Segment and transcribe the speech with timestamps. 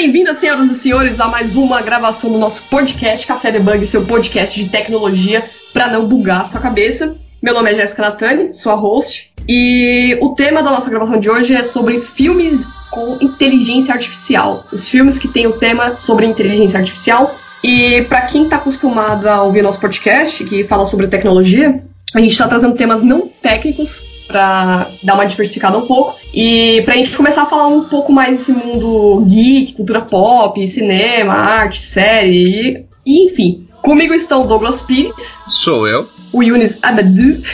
[0.00, 4.58] bem-vindas, senhoras e senhores, a mais uma gravação do nosso podcast Café Debug, seu podcast
[4.58, 7.16] de tecnologia para não bugar a sua cabeça.
[7.42, 11.54] Meu nome é Jéssica Natani, sua host, e o tema da nossa gravação de hoje
[11.54, 14.64] é sobre filmes com inteligência artificial.
[14.72, 17.38] Os filmes que têm o tema sobre inteligência artificial.
[17.62, 22.32] E para quem está acostumado a ouvir nosso podcast, que fala sobre tecnologia, a gente
[22.32, 26.18] está trazendo temas não técnicos para dar uma diversificada um pouco.
[26.32, 31.34] E pra gente começar a falar um pouco mais desse mundo geek, cultura pop, cinema,
[31.34, 33.66] arte, série, e, enfim.
[33.82, 35.38] Comigo estão o Douglas Pires.
[35.48, 36.08] Sou eu.
[36.32, 37.42] O Yunis Abadu.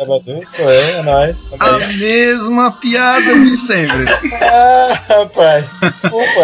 [0.00, 1.46] Abadu, sou eu, é nóis.
[1.58, 4.06] A mesma piada de sempre.
[4.40, 6.40] ah, rapaz, desculpa.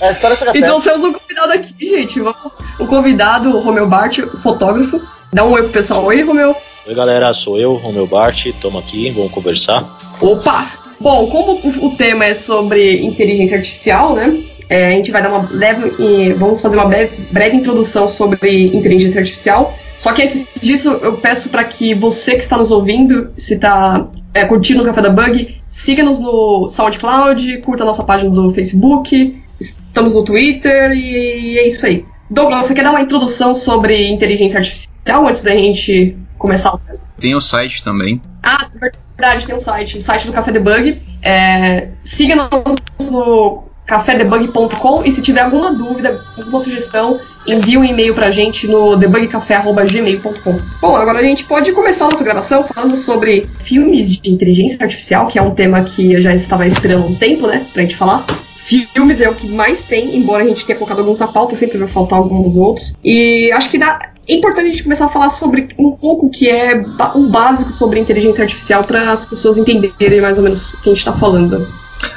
[0.00, 2.20] A história é Então temos um convidado aqui, gente.
[2.20, 5.00] Um convidado, o Romeu Bart, fotógrafo.
[5.32, 6.04] Dá um oi pro pessoal.
[6.04, 6.56] Oi, Romeu.
[6.88, 10.14] Oi galera, sou eu, Romeu Bart, estamos aqui, vamos conversar.
[10.20, 10.70] Opa!
[11.00, 14.40] Bom, como o tema é sobre inteligência artificial, né?
[14.68, 19.18] É, a gente vai dar uma leve vamos fazer uma breve, breve introdução sobre inteligência
[19.18, 19.74] artificial.
[19.98, 24.08] Só que antes disso, eu peço para que você que está nos ouvindo, se está
[24.32, 29.36] é, curtindo o Café da Bug, siga-nos no SoundCloud, curta a nossa página do Facebook,
[29.58, 32.04] estamos no Twitter e é isso aí.
[32.30, 36.78] Douglas, você quer dar uma introdução sobre inteligência artificial antes da gente começar
[37.18, 38.20] Tem o site também.
[38.42, 41.02] Ah, verdade, tem um site, o site do Café Debug.
[41.22, 48.30] É, Siga-nos no cafédebug.com e se tiver alguma dúvida, alguma sugestão, envie um e-mail pra
[48.30, 50.60] gente no debugcafé.gmail.com.
[50.80, 55.28] Bom, agora a gente pode começar a nossa gravação falando sobre filmes de inteligência artificial,
[55.28, 58.26] que é um tema que eu já estava esperando um tempo, né, pra gente falar.
[58.56, 61.78] Filmes é o que mais tem, embora a gente tenha colocado alguns na pauta, sempre
[61.78, 62.94] vai faltar alguns outros.
[63.04, 66.48] E acho que dá, é importante a gente começar a falar sobre um pouco que
[66.48, 66.82] é
[67.14, 70.92] o básico sobre inteligência artificial para as pessoas entenderem mais ou menos o que a
[70.92, 71.66] gente está falando.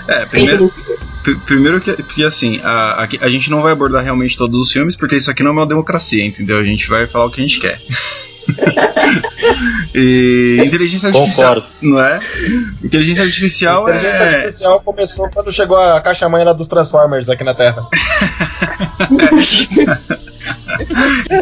[0.08, 0.74] É, primeiro,
[1.46, 4.96] primeiro que, porque assim, a, a, a, gente não vai abordar realmente todos os filmes,
[4.96, 6.58] porque isso aqui não é uma democracia, entendeu?
[6.58, 7.80] A gente vai falar o que a gente quer.
[9.94, 11.76] e inteligência artificial, Concordo.
[11.82, 12.20] não é?
[12.84, 14.36] Inteligência artificial inteligência é...
[14.36, 17.88] artificial começou quando chegou a caixa mãe lá dos Transformers aqui na Terra.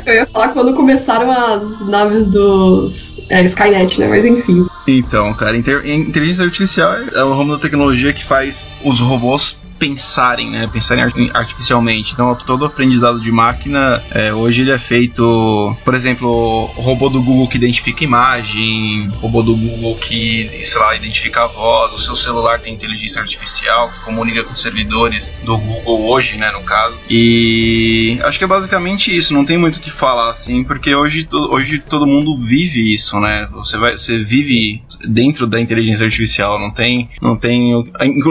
[0.06, 4.08] Eu ia falar quando começaram as naves dos é, Skynet, né?
[4.08, 4.66] Mas enfim.
[4.88, 10.68] Então, cara, inteligência artificial é o ramo da tecnologia que faz os robôs pensarem, né?
[10.72, 12.14] Pensarem artificialmente.
[12.14, 17.48] Então, todo aprendizado de máquina, é, hoje ele é feito, por exemplo, robô do Google
[17.48, 22.60] que identifica imagem, robô do Google que, sei lá, identifica a voz, o seu celular
[22.60, 26.98] tem inteligência artificial que comunica com servidores do Google hoje, né, no caso.
[27.10, 31.28] E acho que é basicamente isso, não tem muito o que falar, assim, porque hoje,
[31.50, 33.48] hoje todo mundo vive isso, né?
[33.52, 37.72] Você, vai, você vive dentro da inteligência artificial, não tem, não tem,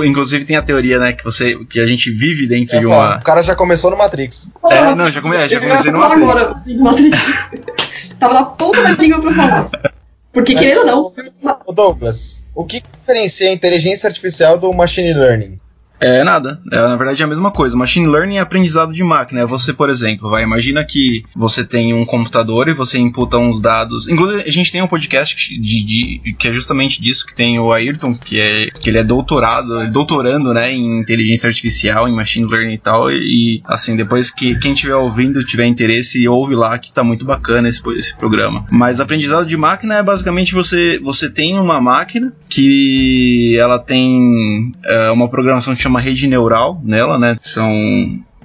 [0.05, 2.87] inclusive tem a teoria, né, que você você, que a gente vive dentro é, de
[2.87, 3.19] uma.
[3.19, 4.53] O cara já começou no Matrix.
[4.71, 6.23] É, não, já, come, já comecei no Matrix.
[6.23, 7.19] Agora, Matrix.
[8.19, 9.71] Tava na ponta da língua pra falar.
[10.33, 11.13] Porque querendo ou não.
[11.73, 15.59] Douglas, o que diferencia a inteligência artificial do machine learning?
[16.01, 16.61] É nada.
[16.71, 17.77] É, na verdade é a mesma coisa.
[17.77, 19.41] Machine learning é aprendizado de máquina.
[19.41, 23.61] É você, por exemplo, vai, imagina que você tem um computador e você imputa uns
[23.61, 24.09] dados.
[24.09, 27.73] Inclusive, a gente tem um podcast de, de, que é justamente disso, que tem o
[27.73, 32.75] Ayrton, que, é, que ele é doutorado, doutorando né, em inteligência artificial, em machine learning
[32.75, 33.11] e tal.
[33.11, 37.69] E assim, depois que quem estiver ouvindo tiver interesse, ouve lá que tá muito bacana
[37.69, 38.67] esse, esse programa.
[38.71, 45.11] Mas aprendizado de máquina é basicamente você, você tem uma máquina que ela tem é,
[45.11, 47.37] uma programação chama rede neural nela, né?
[47.41, 47.71] São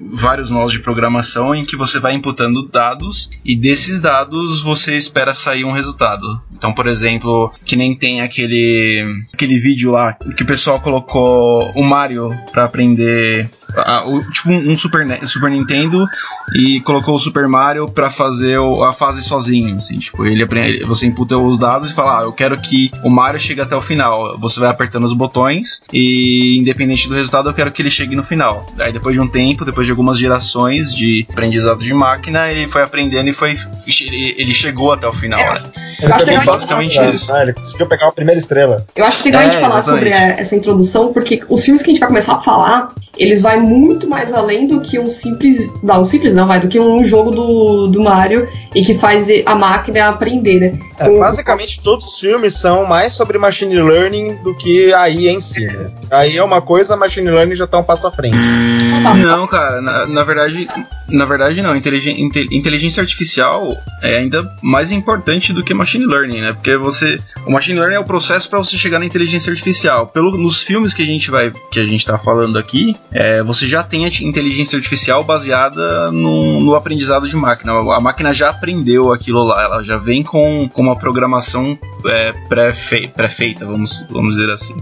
[0.00, 5.34] vários nós de programação em que você vai imputando dados e desses dados você espera
[5.34, 6.40] sair um resultado.
[6.54, 11.82] Então, por exemplo, que nem tem aquele aquele vídeo lá que o pessoal colocou o
[11.82, 16.06] Mario para aprender a, o, tipo um Super, Super Nintendo
[16.54, 20.84] e colocou o Super Mario para fazer o, a fase sozinho, assim, tipo, ele aprende,
[20.84, 23.80] você imputa os dados e fala, ah, eu quero que o Mario chegue até o
[23.80, 24.38] final.
[24.38, 28.22] Você vai apertando os botões e independente do resultado, eu quero que ele chegue no
[28.22, 28.66] final.
[28.78, 32.82] Aí depois de um tempo, depois de algumas gerações de aprendizado de máquina, ele foi
[32.82, 33.58] aprendendo e foi
[34.12, 35.60] ele chegou até o final, é, né?
[36.20, 37.32] Ele é basicamente isso.
[37.32, 37.42] Né?
[37.42, 38.84] Ele conseguiu pegar a primeira estrela.
[38.94, 40.04] Eu acho que legal é, a gente falar exatamente.
[40.04, 43.52] sobre essa introdução, porque os filmes que a gente vai começar a falar, eles vão
[43.62, 45.70] muito mais além do que um simples.
[45.82, 49.28] Não, um simples não, vai, do que um jogo do, do Mario e que faz
[49.46, 50.78] a máquina aprender, né?
[50.98, 55.40] É, basicamente todos os filmes são mais sobre machine learning do que a IA em
[55.40, 55.90] si, né?
[56.10, 58.36] A IA é uma coisa, a machine learning já tá um passo à frente.
[58.36, 60.68] Não, cara, na, na verdade.
[61.08, 61.76] Na verdade, não.
[61.76, 66.52] Inteligência, artificial é ainda mais importante do que machine machine learning, né?
[66.52, 70.06] Porque você, o machine learning é o processo para você chegar na inteligência artificial.
[70.06, 73.66] Pelo, nos filmes que a gente vai, que a gente tá falando aqui, é, você
[73.66, 77.72] já tem a inteligência artificial baseada no, no aprendizado de máquina.
[77.72, 83.66] A máquina já aprendeu aquilo lá, ela já vem com, com uma programação é, pré-feita,
[83.66, 84.74] vamos, vamos dizer assim.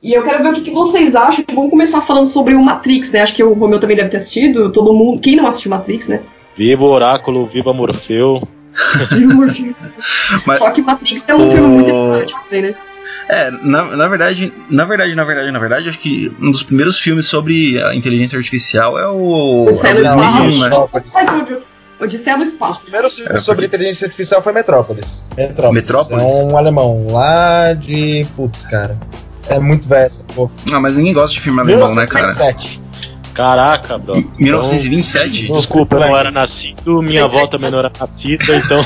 [0.00, 1.42] E eu quero ver o que, que, vocês acham.
[1.54, 3.22] Vamos começar falando sobre o Matrix, né?
[3.22, 4.70] Acho que o Romeu também deve ter assistido.
[4.70, 5.18] Todo mundo.
[5.18, 6.22] Quem não assistiu Matrix, né?
[6.54, 8.46] Viva o Oráculo, viva Morfeu.
[10.46, 11.52] Mas, Só que Matrix é um o...
[11.52, 12.74] filme muito importante também, né?
[13.28, 16.98] É, na, na verdade, na verdade, na verdade, na verdade, acho que um dos primeiros
[16.98, 19.66] filmes sobre a inteligência artificial é o.
[19.66, 20.70] Odisseia é 2001, né?
[22.00, 22.80] Odisseia do Espaço.
[22.80, 25.26] O primeiro filme é, sobre inteligência artificial foi Metrópolis.
[25.36, 25.82] Metrópolis.
[25.82, 26.32] Metrópolis.
[26.32, 28.26] É um alemão lá de.
[28.36, 28.98] Putz, cara.
[29.48, 30.50] É muito velho essa porra.
[30.72, 32.30] Ah, mas ninguém gosta de filme alemão, né, cara?
[33.34, 34.14] Caraca, bro.
[34.38, 35.44] 1927?
[35.44, 38.80] Então, desculpa, eu não era nascido, minha avó também não era nascida, então.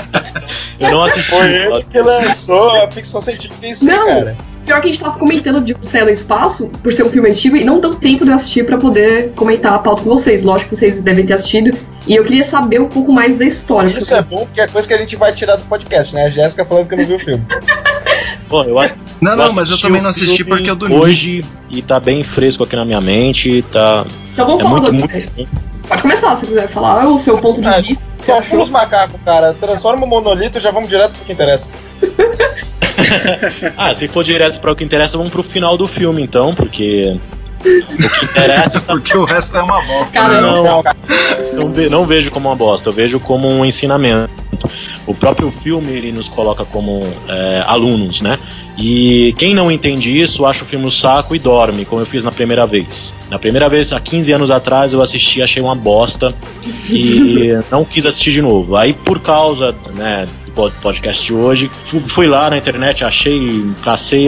[0.80, 1.30] eu não assisti.
[1.30, 4.06] Foi ele que lançou a ficção científica em si, não.
[4.06, 4.36] cara.
[4.64, 7.56] Pior que a gente tava comentando de Céu e Espaço, por ser um filme antigo,
[7.56, 10.42] e não deu tempo de eu assistir para poder comentar a pauta com vocês.
[10.42, 11.76] Lógico que vocês devem ter assistido.
[12.06, 13.88] E eu queria saber um pouco mais da história.
[13.88, 14.14] Isso porque...
[14.14, 16.24] é bom, porque é coisa que a gente vai tirar do podcast, né?
[16.24, 17.44] A Jéssica falando que não viu o filme.
[18.48, 18.94] Bom, eu acho.
[19.20, 20.96] Não, não, mas eu também não assisti porque eu dormi.
[20.96, 24.06] Hoje, e tá bem fresco aqui na minha mente, tá.
[24.32, 25.70] Então vamos é falar muito, muito...
[25.88, 28.02] Pode começar, se quiser falar o seu ponto de é, vista.
[28.20, 29.52] Só os macacos, cara.
[29.54, 31.72] Transforma o monolito e já vamos direto pro que interessa.
[33.76, 37.18] ah, se for direto para o que interessa, vamos pro final do filme então, porque
[37.60, 38.92] o que interessa está...
[38.94, 40.12] Porque o resto é uma bosta.
[40.12, 40.62] Caramba.
[40.62, 40.82] Não,
[41.54, 44.30] não, ve não vejo como uma bosta, eu vejo como um ensinamento.
[45.10, 48.38] O próprio filme ele nos coloca como é, alunos, né?
[48.78, 52.22] E quem não entende isso acha o filme um saco e dorme, como eu fiz
[52.22, 53.12] na primeira vez.
[53.28, 56.32] Na primeira vez, há 15 anos atrás, eu assisti, achei uma bosta
[56.88, 58.76] e não quis assistir de novo.
[58.76, 61.70] Aí, por causa né, podcast de hoje.
[62.08, 64.26] Fui lá na internet, achei, cacei,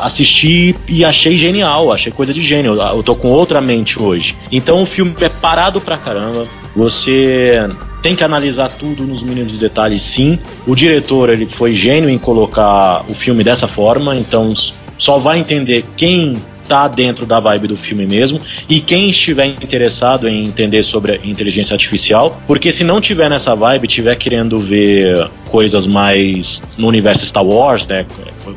[0.00, 2.80] assisti e achei genial, achei coisa de gênio.
[2.80, 4.36] Eu tô com outra mente hoje.
[4.50, 6.46] Então o filme é parado pra caramba.
[6.74, 7.68] Você
[8.02, 10.38] tem que analisar tudo nos mínimos detalhes, sim.
[10.66, 14.54] O diretor ele foi gênio em colocar o filme dessa forma, então
[14.96, 16.34] só vai entender quem
[16.70, 18.40] tá dentro da vibe do filme mesmo.
[18.68, 23.56] E quem estiver interessado em entender sobre a inteligência artificial, porque se não tiver nessa
[23.56, 28.06] vibe, tiver querendo ver coisas mais no universo Star Wars, né,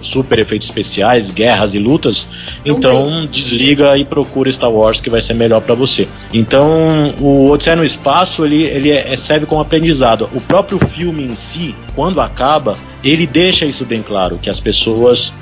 [0.02, 2.28] super efeitos especiais, guerras e lutas,
[2.66, 6.08] então desliga e procura Star Wars que vai ser melhor para você.
[6.34, 10.30] Então, o Odisseia no Espaço, ele, ele é, é, serve como aprendizado.
[10.34, 15.34] O próprio filme em si, quando acaba, ele deixa isso bem claro, que as pessoas,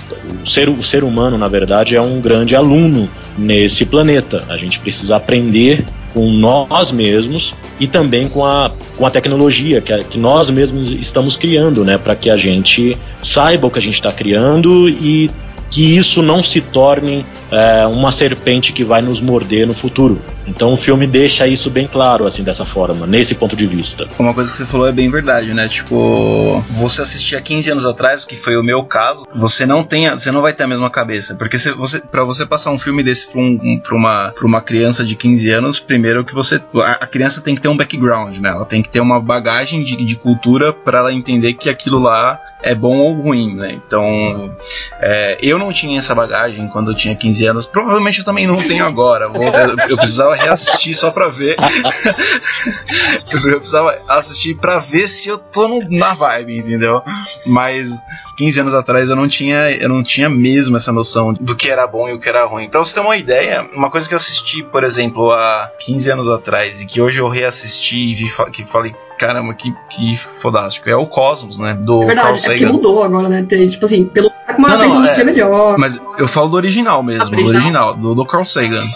[0.43, 4.43] o ser, o ser humano, na verdade, é um grande aluno nesse planeta.
[4.49, 8.71] A gente precisa aprender com nós mesmos e também com a,
[9.01, 11.97] com a tecnologia que, que nós mesmos estamos criando, né?
[11.97, 15.27] Para que a gente saiba o que a gente está criando e
[15.71, 20.21] que isso não se torne é, uma serpente que vai nos morder no futuro.
[20.47, 24.07] Então o filme deixa isso bem claro, assim, dessa forma, nesse ponto de vista.
[24.17, 25.67] Uma coisa que você falou é bem verdade, né?
[25.67, 30.31] Tipo, você assistia 15 anos atrás, que foi o meu caso, você não tem, você
[30.31, 31.35] não vai ter a mesma cabeça.
[31.35, 35.03] Porque se você, para você passar um filme desse pra, um, uma, pra uma criança
[35.03, 36.61] de 15 anos, primeiro que você.
[36.75, 38.49] A, a criança tem que ter um background, né?
[38.49, 42.39] Ela tem que ter uma bagagem de, de cultura para ela entender que aquilo lá
[42.63, 43.71] é bom ou ruim, né?
[43.73, 44.55] Então,
[44.99, 47.65] é, eu não tinha essa bagagem quando eu tinha 15 anos.
[47.65, 49.27] Provavelmente eu também não tenho agora.
[49.29, 49.45] Vou,
[49.89, 51.55] eu precisava reassistir só pra ver.
[53.31, 57.01] eu precisava assistir pra ver se eu tô no, na vibe, entendeu?
[57.45, 58.01] Mas
[58.37, 61.85] 15 anos atrás eu não tinha eu não tinha mesmo essa noção do que era
[61.85, 62.69] bom e o que era ruim.
[62.69, 66.29] Para você ter uma ideia, uma coisa que eu assisti, por exemplo, há 15 anos
[66.29, 70.89] atrás e que hoje eu reassisti e vi que falei, caramba, que, que fodástico.
[70.89, 71.75] É o Cosmos, né?
[71.75, 72.55] Do é verdade, Carl Sagan.
[72.55, 73.45] é porque mudou agora, né?
[73.47, 75.77] Tem, tipo assim, pelo tá com uma não, tecnologia é, melhor.
[75.77, 78.87] Mas eu falo do original mesmo, do original, do, do Carl Sagan.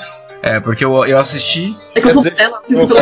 [0.45, 1.69] É, porque eu, eu assisti.
[1.95, 3.01] É que eu sou dela, assisto pelo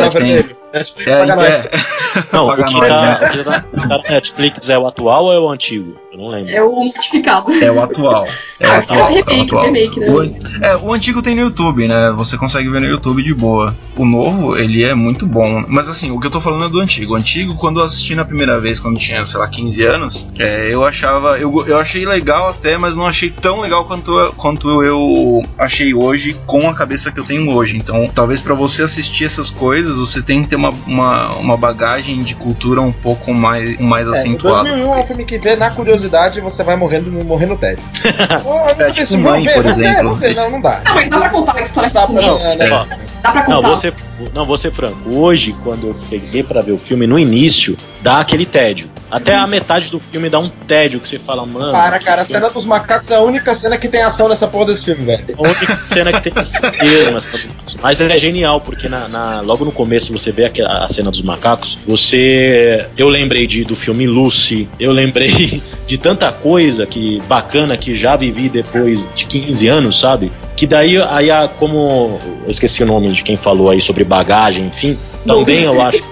[0.72, 1.70] Netflix é, paga é,
[2.32, 3.64] Não, o que, nós, tá, né?
[3.74, 5.94] o tá Netflix é o atual ou é o antigo?
[6.14, 6.52] Eu não lembro.
[6.52, 7.52] É o modificado.
[7.52, 8.24] É o atual.
[8.60, 9.00] É o ah, atual.
[9.00, 9.64] É o remake, é o atual.
[9.64, 10.08] remake, né?
[10.08, 12.12] O, é, o antigo tem no YouTube, né?
[12.12, 13.76] Você consegue ver no YouTube de boa.
[13.96, 15.64] O novo, ele é muito bom.
[15.66, 17.14] Mas assim, o que eu tô falando é do antigo.
[17.14, 20.72] O antigo, quando eu assisti na primeira vez, quando tinha, sei lá, 15 anos, é,
[20.72, 21.36] eu achava.
[21.36, 26.36] Eu, eu achei legal até, mas não achei tão legal quanto, quanto eu achei hoje
[26.46, 27.76] com a cabeça que eu tenho hoje.
[27.76, 32.20] Então, talvez para você assistir essas coisas, você tem que ter uma, uma, uma bagagem
[32.20, 34.68] de cultura um pouco mais, mais é, acentuada.
[34.68, 37.84] 2001 é um filme que vê na curiosidade curiosidade, você vai morrendo, morrer no tédio.
[38.44, 40.18] oh, é, tipo mãe, por exemplo.
[40.18, 40.80] Não, não, não dá.
[40.84, 42.98] Ah, mas dá pra contar a história tá, não, é, né?
[43.24, 43.68] Dá pra Não, contar.
[43.68, 43.94] vou ser,
[44.34, 44.98] não, vou ser franco.
[45.18, 48.88] Hoje, quando eu peguei pra ver o filme, no início, dá aquele tédio.
[49.10, 51.72] Até a metade do filme dá um tédio que você fala, mano.
[51.72, 54.46] Para, cara, a filme cena dos macacos é a única cena que tem ação nessa
[54.46, 55.24] porra desse filme, velho.
[55.38, 57.38] A única cena que tem esse termo, essa-
[57.80, 61.22] Mas é genial, porque na, na- logo no começo você vê aqua- a, cena dos
[61.22, 62.86] macacos, você.
[62.96, 68.16] Eu lembrei de, do filme Lucy, eu lembrei de tanta coisa que bacana que já
[68.16, 70.30] vivi depois de 15 anos, sabe?
[70.56, 72.18] Que daí, aí, a- como.
[72.44, 74.98] Eu esqueci o nome de quem falou aí sobre bagagem, enfim.
[75.26, 76.02] Também eu acho.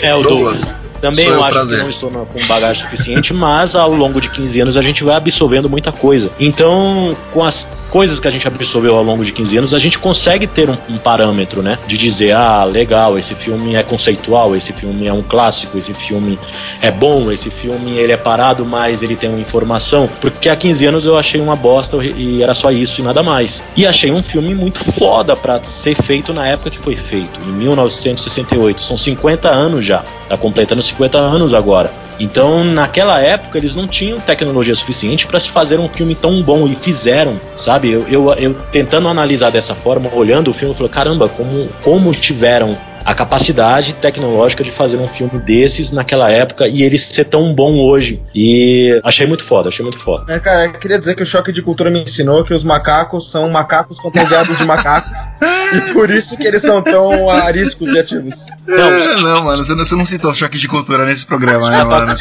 [0.00, 0.74] É o Douglas.
[1.00, 1.78] Também Sou eu acho prazer.
[1.78, 5.14] que não estou com bagagem suficiente, mas ao longo de 15 anos a gente vai
[5.14, 6.30] absorvendo muita coisa.
[6.38, 9.98] Então, com as coisas que a gente absorveu ao longo de 15 anos, a gente
[9.98, 11.78] consegue ter um, um parâmetro, né?
[11.86, 16.38] De dizer, ah, legal, esse filme é conceitual, esse filme é um clássico, esse filme
[16.80, 20.08] é bom, esse filme ele é parado, mas ele tem uma informação.
[20.20, 23.62] Porque há 15 anos eu achei uma bosta e era só isso e nada mais.
[23.76, 27.52] E achei um filme muito foda pra ser feito na época que foi feito, em
[27.52, 28.84] 1968.
[28.84, 30.04] São 50 anos já.
[30.28, 31.90] Tá completando 50 anos agora.
[32.20, 36.68] Então, naquela época, eles não tinham tecnologia suficiente para se fazer um filme tão bom
[36.68, 37.90] e fizeram, sabe?
[37.90, 42.12] Eu, eu, eu tentando analisar dessa forma, olhando o filme, eu falei: caramba, como, como
[42.12, 47.54] tiveram a capacidade tecnológica de fazer um filme desses naquela época e ele ser tão
[47.54, 48.22] bom hoje.
[48.34, 50.32] E achei muito foda, achei muito foda.
[50.32, 53.30] É, cara, eu queria dizer que o choque de cultura me ensinou que os macacos
[53.30, 55.18] são macacos fantasiados de macacos.
[55.74, 58.46] e por isso que eles são tão ariscos e ativos.
[58.66, 62.16] Não, não mano, você não, você não citou choque de cultura nesse programa, né, mano?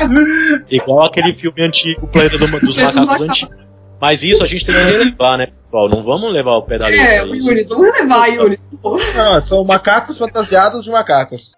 [0.69, 3.43] Igual aquele filme antigo, Planeta do- dos Planeta dos Macacos Macacos.
[3.43, 3.68] Antigos.
[3.99, 5.89] Mas isso a gente tem que levar, né, pessoal?
[5.89, 7.05] Não vamos levar o pé da letra.
[7.05, 7.49] É, o isso.
[7.49, 8.59] Yunis, vamos levar, Yunis.
[8.81, 8.97] Pô.
[8.97, 11.53] Não, são macacos fantasiados de macacos.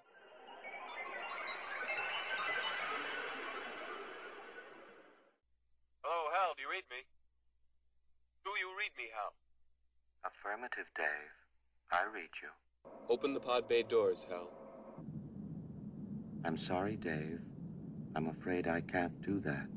[6.03, 7.05] Hello, Hal, do you read me?
[8.43, 9.33] Do you read me, Hal?
[10.25, 11.31] Affirmative, Dave.
[11.91, 12.49] I read you.
[13.09, 14.49] Open the pod bay doors, Hal.
[16.43, 17.39] I'm sorry, Dave.
[18.15, 19.67] I'm afraid I can't do that.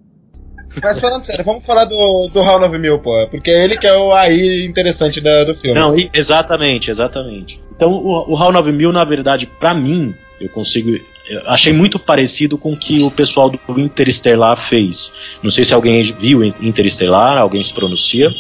[0.83, 3.27] Mas falando sério, vamos falar do, do HAL 9000, pô.
[3.31, 5.79] Porque ele que é o aí interessante da- do filme.
[5.79, 7.61] Não, exatamente, exatamente.
[7.75, 10.91] Então, o, o HAL 9000, na verdade, pra mim, eu consigo.
[11.29, 15.13] eu achei muito parecido com o que o pessoal do Interestelar fez.
[15.43, 18.31] Não sei se alguém viu Interestelar, alguém se pronuncia.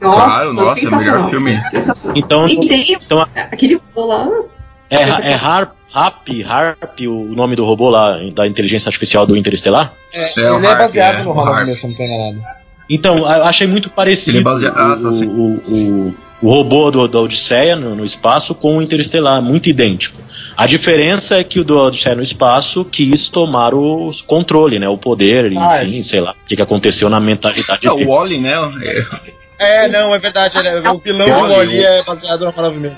[0.00, 1.60] Nossa, Claro, nossa, é o melhor filme.
[2.16, 4.28] Então, então aquele robô lá.
[4.96, 9.92] É, é Harp, Harp, Harp, o nome do robô lá, da inteligência artificial do Interestelar?
[10.12, 11.66] É, É, ele é Harp, baseado é, no HAL Harp.
[11.66, 12.42] 9000, se não tô enganado.
[12.90, 15.62] Então, eu achei muito parecido Ele é baseado- ah, tá, o, o,
[16.10, 20.18] o, o robô do, da Odisseia no, no espaço com o Interestelar, muito idêntico.
[20.56, 24.98] A diferença é que o do Odisseia no espaço quis tomar o controle, né, o
[24.98, 26.02] poder, Ah, enfim, é.
[26.02, 28.06] sei lá, o que, que aconteceu na mentalidade É, o dele.
[28.10, 28.52] Wally, né?
[28.82, 30.58] É, É, não, é verdade.
[30.58, 32.92] ele é- o vilão de Wally é baseado no HAL 9000.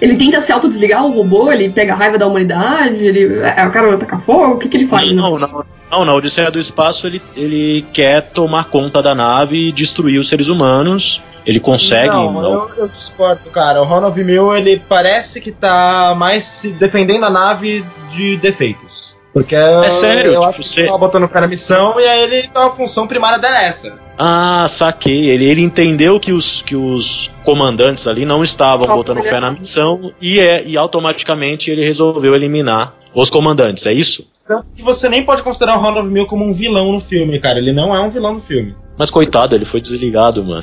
[0.00, 3.38] Ele tenta se autodesligar o robô, ele pega a raiva da humanidade, ele.
[3.40, 5.08] É, o cara vai tacar fogo, o que, que ele faz?
[5.10, 5.14] né?
[5.20, 9.72] Não, não, não, na Odisseia do Espaço ele, ele quer tomar conta da nave e
[9.72, 11.20] destruir os seres humanos.
[11.44, 12.08] Ele consegue.
[12.08, 13.82] Não, não- eu, eu discordo, cara.
[13.82, 19.09] O HAL 9000, ele parece que tá mais se defendendo a nave de defeitos.
[19.32, 22.04] Porque é sério, eu tipo, acho que você- ele tava botando fé na missão e
[22.04, 23.92] aí ele então, a função primária dela é essa.
[24.18, 25.30] Ah, saquei.
[25.30, 29.50] Ele, ele entendeu que os, que os comandantes ali não estavam botando fé a- na
[29.52, 34.26] missão e, é, e automaticamente ele resolveu eliminar os comandantes, é isso?
[34.46, 37.58] Tanto que você nem pode considerar o HAL 9000 como um vilão no filme, cara.
[37.58, 38.74] Ele não é um vilão no filme.
[38.98, 40.62] Mas coitado, ele foi desligado, mano.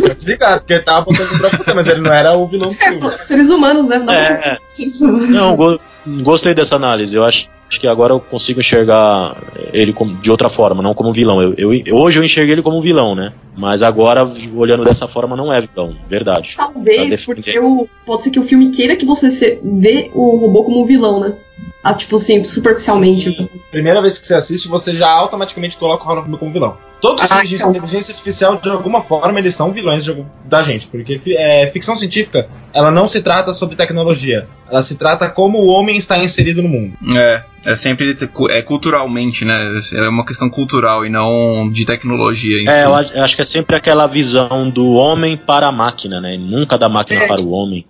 [0.00, 2.74] Pode desligar, porque ele tava botando pra puta, mas ele não era o vilão do
[2.82, 3.00] É, filme.
[3.00, 3.98] pô, seres humanos, né?
[3.98, 5.28] Não É, Seres humanos.
[5.30, 5.78] não, go-
[6.22, 7.14] gostei dessa análise.
[7.16, 9.36] Eu acho, acho que agora eu consigo enxergar
[9.72, 11.42] ele como- de outra forma, não como vilão.
[11.42, 13.32] Eu, eu- hoje eu enxerguei ele como vilão, né?
[13.56, 16.54] Mas agora, olhando dessa forma, não é vilão, verdade.
[16.56, 20.64] Talvez, porque o, pode ser que o filme queira que você se, vê o robô
[20.64, 21.34] como um vilão, né?
[21.82, 23.48] Ah, tipo assim, superficialmente.
[23.70, 26.76] Primeira vez que você assiste, você já automaticamente coloca o 9000 como vilão.
[27.00, 27.70] Todos os Ah, filmes de então.
[27.70, 30.86] inteligência artificial, de alguma forma, eles são vilões de da gente.
[30.86, 34.48] Porque é, ficção científica, ela não se trata sobre tecnologia.
[34.70, 36.94] Ela se trata como o homem está inserido no mundo.
[37.14, 38.16] é, é sempre
[38.48, 39.54] é culturalmente, né?
[39.96, 42.84] É uma questão cultural e não de tecnologia em É, si.
[42.86, 46.38] eu acho que é sempre aquela visão do homem para a máquina, né?
[46.38, 47.26] Nunca da máquina É.
[47.28, 47.84] para o homem.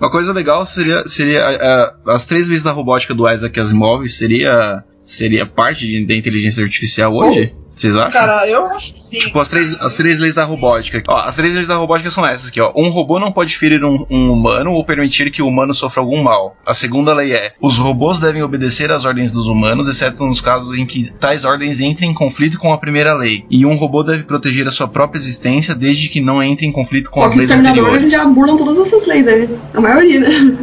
[0.00, 4.84] Uma coisa legal seria, seria é, as três vezes da robótica do Isaac Asimov seria
[5.04, 7.54] seria parte de, da inteligência artificial hoje?
[7.74, 8.10] Vocês acham?
[8.12, 9.18] Cara, eu acho que sim.
[9.18, 11.02] Tipo, as três, as três leis da robótica.
[11.08, 12.72] Ó, as três leis da robótica são essas aqui, ó.
[12.76, 16.22] Um robô não pode ferir um, um humano ou permitir que o humano sofra algum
[16.22, 16.56] mal.
[16.64, 20.76] A segunda lei é: os robôs devem obedecer às ordens dos humanos, exceto nos casos
[20.78, 23.44] em que tais ordens entrem em conflito com a primeira lei.
[23.50, 27.10] E um robô deve proteger a sua própria existência desde que não entre em conflito
[27.10, 28.10] com Só as leis Terminadores anteriores.
[28.10, 29.48] já burlam todas essas leis aí.
[29.74, 30.58] A maioria, né?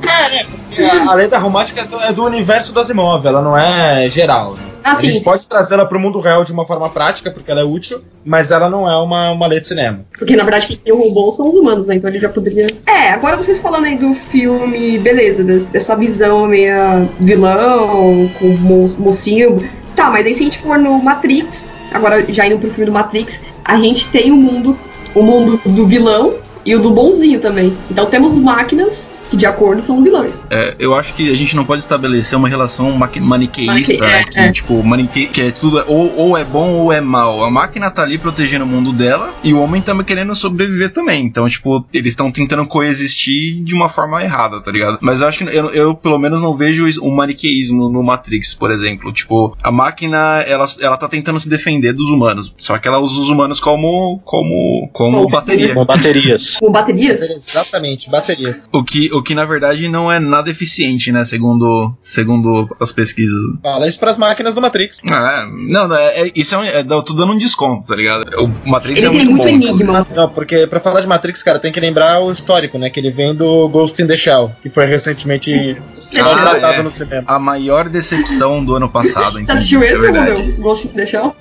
[0.67, 3.57] Porque a, a lei da romântica é do, é do universo das imóveis, ela não
[3.57, 4.55] é geral.
[4.83, 5.07] Ah, a sim.
[5.07, 7.00] gente pode trazê-la pro mundo real de uma forma prática,
[7.31, 10.01] porque ela é útil, mas ela não é uma, uma lei de cinema.
[10.17, 11.95] Porque na verdade quem robô são os humanos, né?
[11.95, 12.67] Então ele já poderia.
[12.85, 18.93] É, agora vocês falando aí do filme, beleza, des- dessa visão meia vilão, com mo-
[18.97, 19.67] mocinho.
[19.95, 22.91] Tá, mas aí se a gente for no Matrix, agora já indo pro filme do
[22.93, 24.77] Matrix, a gente tem o mundo,
[25.13, 27.75] o mundo do vilão e o do bonzinho também.
[27.89, 30.43] Então temos máquinas que de acordo são vilões.
[30.49, 34.19] É, eu acho que a gente não pode estabelecer uma relação maqui- maniqueísta, Manique- né?
[34.19, 34.51] é, Que, é.
[34.51, 35.27] tipo, manique...
[35.27, 37.43] que é tudo ou, ou é bom ou é mal.
[37.43, 41.25] A máquina tá ali protegendo o mundo dela e o homem também querendo sobreviver também.
[41.25, 44.97] Então, tipo, eles estão tentando coexistir de uma forma errada, tá ligado?
[45.01, 48.69] Mas eu acho que eu, eu, pelo menos, não vejo o maniqueísmo no Matrix, por
[48.69, 49.11] exemplo.
[49.13, 52.53] Tipo, a máquina, ela, ela tá tentando se defender dos humanos.
[52.57, 55.73] Só que ela usa os humanos como, como, como Como bateria.
[55.73, 56.57] Com baterias.
[56.59, 57.21] Com baterias?
[57.21, 58.57] Exatamente, bateria.
[58.71, 61.23] O que, o que na verdade não é nada eficiente, né?
[61.25, 63.39] Segundo, segundo as pesquisas.
[63.61, 64.97] Fala isso pras máquinas do Matrix.
[65.09, 65.71] Ah, é.
[65.71, 66.81] não, não, é, é- isso é, um, é.
[66.89, 68.25] Eu tô dando um desconto, tá ligado?
[68.41, 69.69] O Matrix Ele é tem muito muito bom.
[69.77, 70.07] enigma.
[70.15, 72.89] Não, porque pra falar de Matrix, cara, tem que lembrar o histórico, né?
[72.89, 75.77] Que ele vem do Ghost in the Shell, que foi recentemente
[76.19, 76.83] Ah, tratado é.
[76.83, 77.23] no cinema.
[77.27, 79.55] A maior decepção do ano passado, Você então.
[79.55, 80.31] assistiu esse é ou verdade.
[80.53, 80.61] não?
[80.61, 81.35] Ghost in the Shell?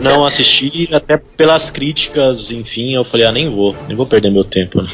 [0.00, 4.44] Não assisti, até pelas críticas, enfim, eu falei, ah, nem vou, nem vou perder meu
[4.44, 4.84] tempo.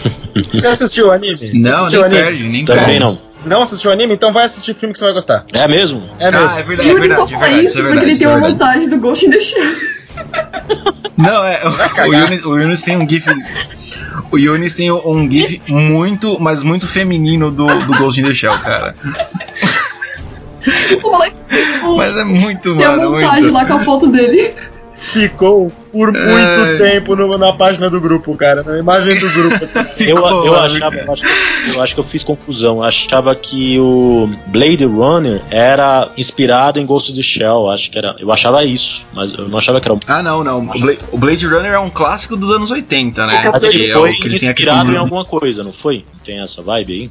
[0.53, 1.37] Você assistiu o anime?
[1.53, 2.25] Você Não, assistiu o nem anime?
[2.37, 3.01] perde, nem Também perde.
[3.01, 3.19] não.
[3.47, 4.15] Não assistiu o anime?
[4.15, 5.45] Então vai assistir filme que você vai gostar.
[5.53, 6.03] É mesmo?
[6.19, 6.47] É mesmo.
[6.49, 8.11] Ah, é verdade, é só verdade, é fala verdade, isso é porque verdade.
[8.11, 8.53] ele tem é uma verdade.
[8.59, 9.75] montagem do Ghost in the Shell.
[11.17, 11.61] Não, é.
[11.65, 12.15] O, o.
[12.15, 13.27] Yunis, o Yunis tem um GIF.
[14.31, 18.57] O Yunis tem um GIF muito, mas muito feminino do, do Ghost in the Shell,
[18.59, 18.95] cara.
[21.97, 23.11] Mas é muito, Tem a mano.
[23.13, 23.55] montagem Muito.
[23.55, 24.53] lá com a foto dele.
[25.01, 26.77] Ficou por muito É.
[26.77, 28.65] tempo no- na página do grupo, cara.
[28.65, 29.63] Na imagem do grupo.
[29.63, 29.79] assim.
[30.01, 30.65] Eu, Ficou, eu, mano.
[30.67, 31.23] achava, eu, acho,
[31.73, 32.79] eu acho que eu fiz confusão.
[32.79, 37.71] Eu achava que o Blade Runner era inspirado em Ghost of the Shell.
[37.71, 40.01] Acho que era, eu achava isso, mas eu não achava que era um.
[40.05, 40.59] Ah, não, não.
[40.63, 43.43] O Blade, o Blade Runner é um clássico dos anos 80, né?
[43.45, 44.99] É, Mas Que ele é foi o que ele tem a questão inspirado do- em
[44.99, 46.05] alguma coisa, não foi?
[46.25, 47.11] Tem essa vibe aí?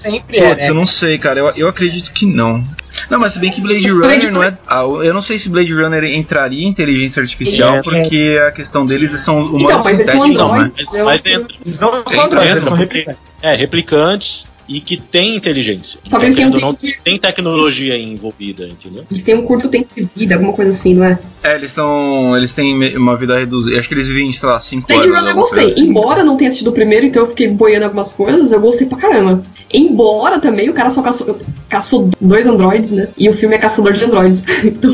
[0.00, 0.70] Sempre é, Putz, né?
[0.70, 1.40] eu não sei, cara.
[1.40, 2.62] Eu, eu acredito que não.
[3.08, 4.56] Não, mas se bem que Blade Runner não é.
[4.68, 7.82] ah, eu não sei se Blade Runner entraria em inteligência artificial, É.
[7.82, 10.42] porque a questão deles são humanos Então, eles sintéticos, né?
[10.44, 10.74] androides.
[10.86, 11.56] Mas, Eu- mas entra.
[11.64, 13.32] Eles não são androides, eles são porque- replicantes.
[13.42, 15.98] É, replicantes e que tem inteligência.
[16.08, 19.04] Só que eles têm um não tempo de- tem tecnologia envolvida, entendeu?
[19.10, 21.18] Eles têm um curto tempo de vida, alguma coisa assim, não é?
[21.42, 22.36] É, eles são.
[22.36, 23.78] Eles têm uma vida reduzida.
[23.80, 25.14] Acho que eles vivem, sei lá, 5 Blade horas.
[25.20, 25.64] Runner eu gostei.
[25.66, 25.88] assim.
[25.88, 28.86] Embora eu não tenha assistido o primeiro, então eu fiquei boiando algumas coisas, eu gostei
[28.86, 29.42] pra caramba.
[29.72, 33.08] Embora também o cara só caçou, caçou dois androides, né?
[33.16, 34.42] E o filme é caçador de androides.
[34.64, 34.92] então.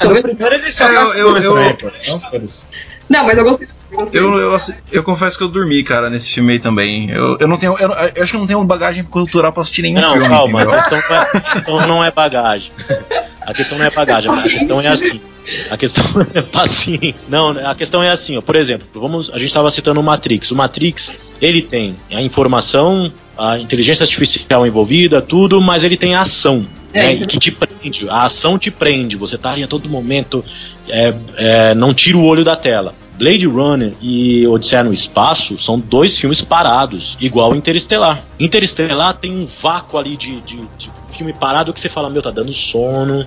[0.00, 1.90] É, no primeiro ele só É, eu- dois eu- também, pô.
[2.06, 2.64] Não, foda-se.
[3.08, 3.66] Não, mas eu gostei.
[3.66, 3.81] eu gostei.
[4.12, 4.56] Eu, eu,
[4.90, 7.10] eu confesso que eu dormi, cara, nesse filme aí também.
[7.10, 7.76] Eu, eu não tenho.
[7.78, 10.60] Eu, eu acho que eu não tenho bagagem cultural pra assistir nenhum Não, filme, calma,
[10.60, 10.80] a entendeu?
[10.80, 12.72] questão não, é, a questão não é bagagem.
[13.42, 15.20] A questão não é bagagem, a questão é assim.
[15.70, 17.16] A questão é paciente.
[17.28, 20.50] Não, a questão é assim, ó, por exemplo, vamos, a gente estava citando o Matrix.
[20.50, 26.22] O Matrix, ele tem a informação, a inteligência artificial envolvida, tudo, mas ele tem a
[26.22, 26.64] ação.
[26.94, 29.88] É, né, isso que te prende, a ação te prende, você tá ali a todo
[29.88, 30.44] momento,
[30.88, 32.94] é, é, não tira o olho da tela.
[33.16, 38.22] Blade Runner e Odisseia no Espaço são dois filmes parados, igual Interestelar.
[38.38, 42.30] Interestelar tem um vácuo ali de, de, de filme parado que você fala, meu, tá
[42.30, 43.26] dando sono.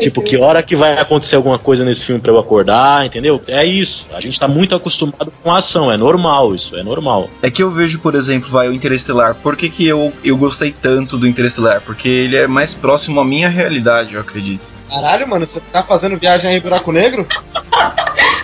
[0.00, 3.42] Tipo, que hora que vai acontecer alguma coisa nesse filme pra eu acordar, entendeu?
[3.48, 4.06] É isso.
[4.14, 7.28] A gente tá muito acostumado com a ação, é normal isso, é normal.
[7.42, 9.34] É que eu vejo, por exemplo, vai o Interestelar.
[9.34, 11.82] Por que, que eu, eu gostei tanto do Interestelar?
[11.82, 14.70] Porque ele é mais próximo à minha realidade, eu acredito.
[14.88, 17.26] Caralho, mano, você tá fazendo viagem aí em buraco negro?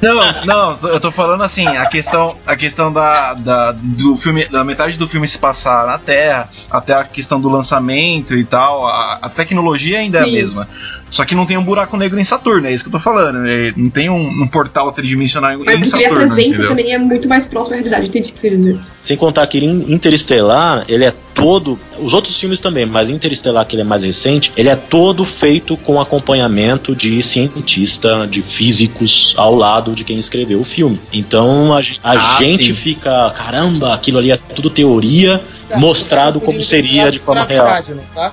[0.00, 4.62] Não, não, eu tô falando assim, a questão, a questão da, da, do filme, da
[4.64, 9.18] metade do filme se passar na Terra, até a questão do lançamento e tal, a,
[9.22, 10.32] a tecnologia ainda é a Sim.
[10.32, 10.68] mesma.
[11.10, 13.46] Só que não tem um buraco negro em Saturno, é isso que eu tô falando.
[13.46, 16.68] é, não tem um, um portal tridimensional em, Mas em ele Saturno, apresenta entendeu?
[16.68, 18.78] também é muito mais próximo à realidade, o que quer dizer.
[19.04, 21.78] Sem contar que Interestelar, ele é todo.
[21.98, 25.76] Os outros filmes também, mas Interestelar, que ele é mais recente, ele é todo feito
[25.78, 31.00] com acompanhamento de cientista, de físicos ao lado de quem escreveu o filme.
[31.12, 32.74] Então a, a Ah, gente sim.
[32.74, 35.40] fica, caramba, aquilo ali é tudo teoria,
[35.76, 37.66] mostrado como seria de forma real.
[37.88, 38.32] Não, tá?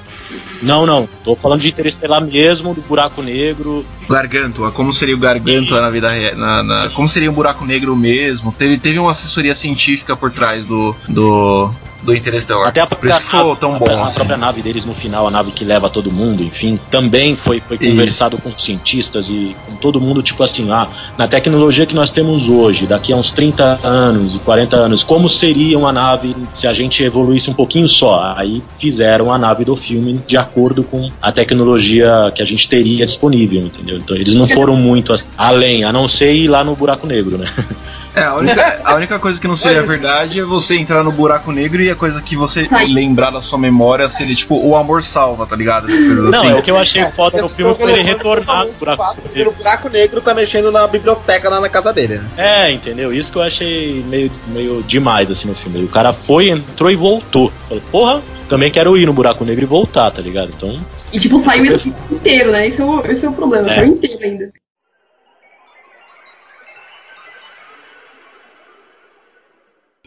[0.62, 1.08] Não, não.
[1.24, 3.86] Tô falando de Interestelar mesmo, do buraco negro.
[4.10, 6.36] Gargantua, como seria o Gargantua na vida real?
[6.36, 8.52] Na, na- como seria um buraco negro mesmo?
[8.52, 11.70] Teve, teve uma assessoria científica por trás do, do,
[12.06, 12.68] do Interestelar.
[12.70, 14.16] Até a por isso que nave, tão a- bom a assim.
[14.16, 17.78] própria nave deles no final, a nave que leva todo mundo, enfim, também foi, foi
[17.80, 17.90] Isso.
[17.90, 20.88] conversado com cientistas e com todo mundo, tipo assim, ah,
[21.18, 25.30] na tecnologia que nós temos hoje, daqui a uns 30 anos e 40 anos, como
[25.30, 28.34] seria uma nave se a gente evoluísse um pouquinho só?
[28.38, 33.06] Aí fizeram a nave do filme de acordo com a tecnologia que a gente teria
[33.06, 33.98] disponível, entendeu?
[33.98, 37.48] Então eles não foram muito além, a não ser ir lá no buraco negro, né?
[38.16, 41.12] É, a única, a única coisa que não seria Mas- verdade é você entrar no
[41.12, 42.86] buraco negro e a coisa que você Sai.
[42.88, 45.90] lembrar da sua memória seria tipo o amor salva, tá ligado?
[45.90, 46.50] Essas coisas Não, assim.
[46.52, 49.22] é o que eu achei foda no filme foi ele retornar do totalmente o buraco
[49.36, 49.50] negro.
[49.50, 52.26] O buraco negro tá mexendo na biblioteca lá na casa dele, né?
[52.38, 53.14] É, entendeu?
[53.14, 55.84] Isso que eu achei meio, meio demais assim no filme.
[55.84, 57.52] O cara foi, entrou e voltou.
[57.68, 60.52] Falei, porra, também quero ir no buraco negro e voltar, tá ligado?
[60.56, 60.78] Então,
[61.12, 61.80] E tipo, saiu
[62.12, 62.68] inteiro, né?
[62.68, 63.76] Esse é o, esse é o problema, É.
[63.76, 64.52] saiu inteiro ainda.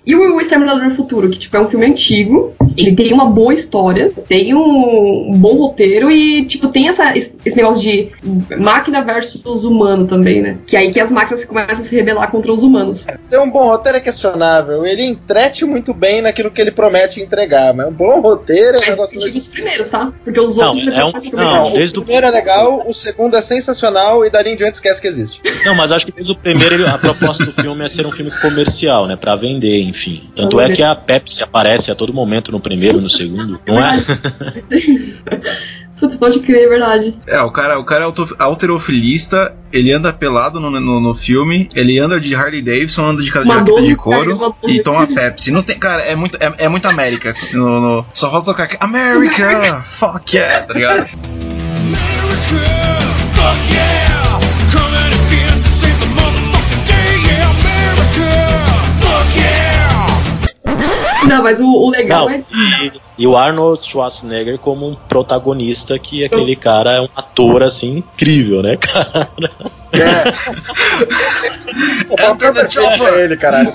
[0.06, 3.52] E o Exterminador do Futuro, que tipo, é um filme antigo, ele tem uma boa
[3.52, 8.10] história, tem um, um bom roteiro e, tipo, tem essa, esse negócio de
[8.58, 10.58] máquina versus humano também, né?
[10.66, 13.06] Que é aí que as máquinas começam a se rebelar contra os humanos.
[13.28, 14.86] Ter um bom roteiro é questionável.
[14.86, 18.80] Ele entrete muito bem naquilo que ele promete entregar, mas um bom roteiro é um
[18.80, 20.12] Mas negócio digo os primeiros, tá?
[20.24, 22.84] Porque os Não, outros é depois um- passam não, Não, desde o primeiro é legal,
[22.86, 25.40] o segundo é sensacional e dali em diante esquece que existe.
[25.64, 28.30] não, mas acho que desde o primeiro a proposta do filme é ser um filme
[28.40, 29.16] comercial, né?
[29.16, 29.97] Pra vender, enfim.
[30.34, 34.04] Tanto é que a Pepsi aparece a todo momento no primeiro, no segundo, não é?
[35.98, 37.18] Putz, pode crer, é verdade.
[37.26, 38.08] É, o cara, o cara é
[38.38, 43.28] alterofilista, ele anda pelado no, no, no filme, ele anda de Harley Davidson, anda de
[43.28, 44.82] jaqueta de 12, couro cara, e 12.
[44.84, 45.50] toma Pepsi.
[45.50, 47.34] Não tem, cara, é muito, é, é muito América.
[47.52, 49.82] No, no- só falta tocar aqui, America!
[49.98, 51.08] Fuck yeah, tá ligado?
[53.34, 53.87] Fuck yeah!
[61.28, 62.44] Não, mas o, o legal Não, é.
[62.82, 67.98] e, e o Arnold Schwarzenegger como um protagonista, que aquele cara é um ator, assim,
[67.98, 69.28] incrível, né, cara?
[72.08, 73.72] O papel perfeito pra ele, caralho.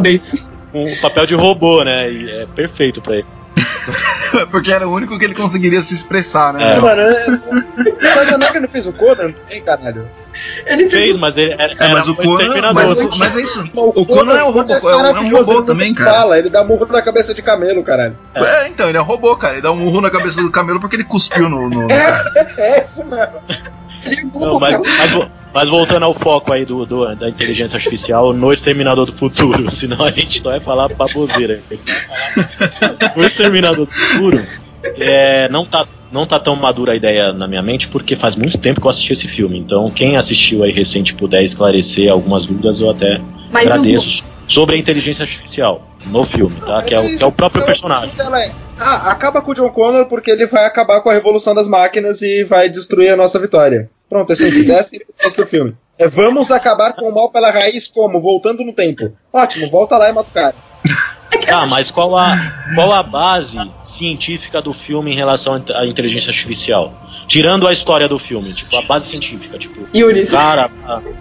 [0.00, 0.20] Bem.
[0.74, 2.10] Um papel de robô, né?
[2.10, 3.26] E é perfeito pra ele.
[4.50, 6.76] Porque era o único que ele conseguiria se expressar, né?
[6.76, 6.80] É.
[6.80, 10.08] Mano, é- o Schwarzenegger não fez o Conan também, caralho?
[10.66, 11.04] Ele fez.
[11.04, 12.72] Fez, mas ele era, É, mas era o Conan.
[12.72, 13.58] Mas, o- mas é isso.
[13.74, 16.12] Mas O Conan é um robô, esse é um- é um robô não também, cara.
[16.12, 18.16] Fala, ele dá murro na cabeça de camelo, caralho.
[18.34, 19.54] É, então, ele é robô, cara.
[19.54, 21.68] Ele dá um murro na cabeça do camelo porque ele cuspiu no.
[21.68, 22.24] no- no cara.
[22.58, 23.32] É isso mesmo.
[24.04, 28.32] É um Não, mas, mas, mas voltando ao foco aí do, do- da inteligência artificial
[28.32, 31.62] no Exterminador do Futuro, senão a gente só vai falar baboseira.
[33.16, 34.46] No Exterminador do Futuro,
[34.82, 38.58] é, não, tá, não tá tão madura a ideia na minha mente, porque faz muito
[38.58, 39.58] tempo que eu assisti esse filme.
[39.58, 44.24] Então, quem assistiu aí recente puder esclarecer algumas dúvidas, eu até Mas os, agradeço.
[44.48, 46.82] Sobre a inteligência artificial no filme, tá?
[46.82, 48.10] Que é o, que é o próprio personagem.
[48.18, 51.54] Ela é, ah, acaba com o John Connor porque ele vai acabar com a revolução
[51.54, 53.88] das máquinas e vai destruir a nossa vitória.
[54.08, 54.68] Pronto, é simples.
[54.70, 55.76] Essa é a proposta do filme.
[55.98, 58.20] É vamos acabar com o mal pela raiz como?
[58.20, 59.12] Voltando no tempo.
[59.32, 60.54] Ótimo, volta lá e mata o cara.
[61.46, 62.36] Tá, mas qual a,
[62.74, 66.92] qual a base científica do filme em relação à inteligência artificial?
[67.26, 70.70] Tirando a história do filme, tipo, a base científica, tipo, o cara,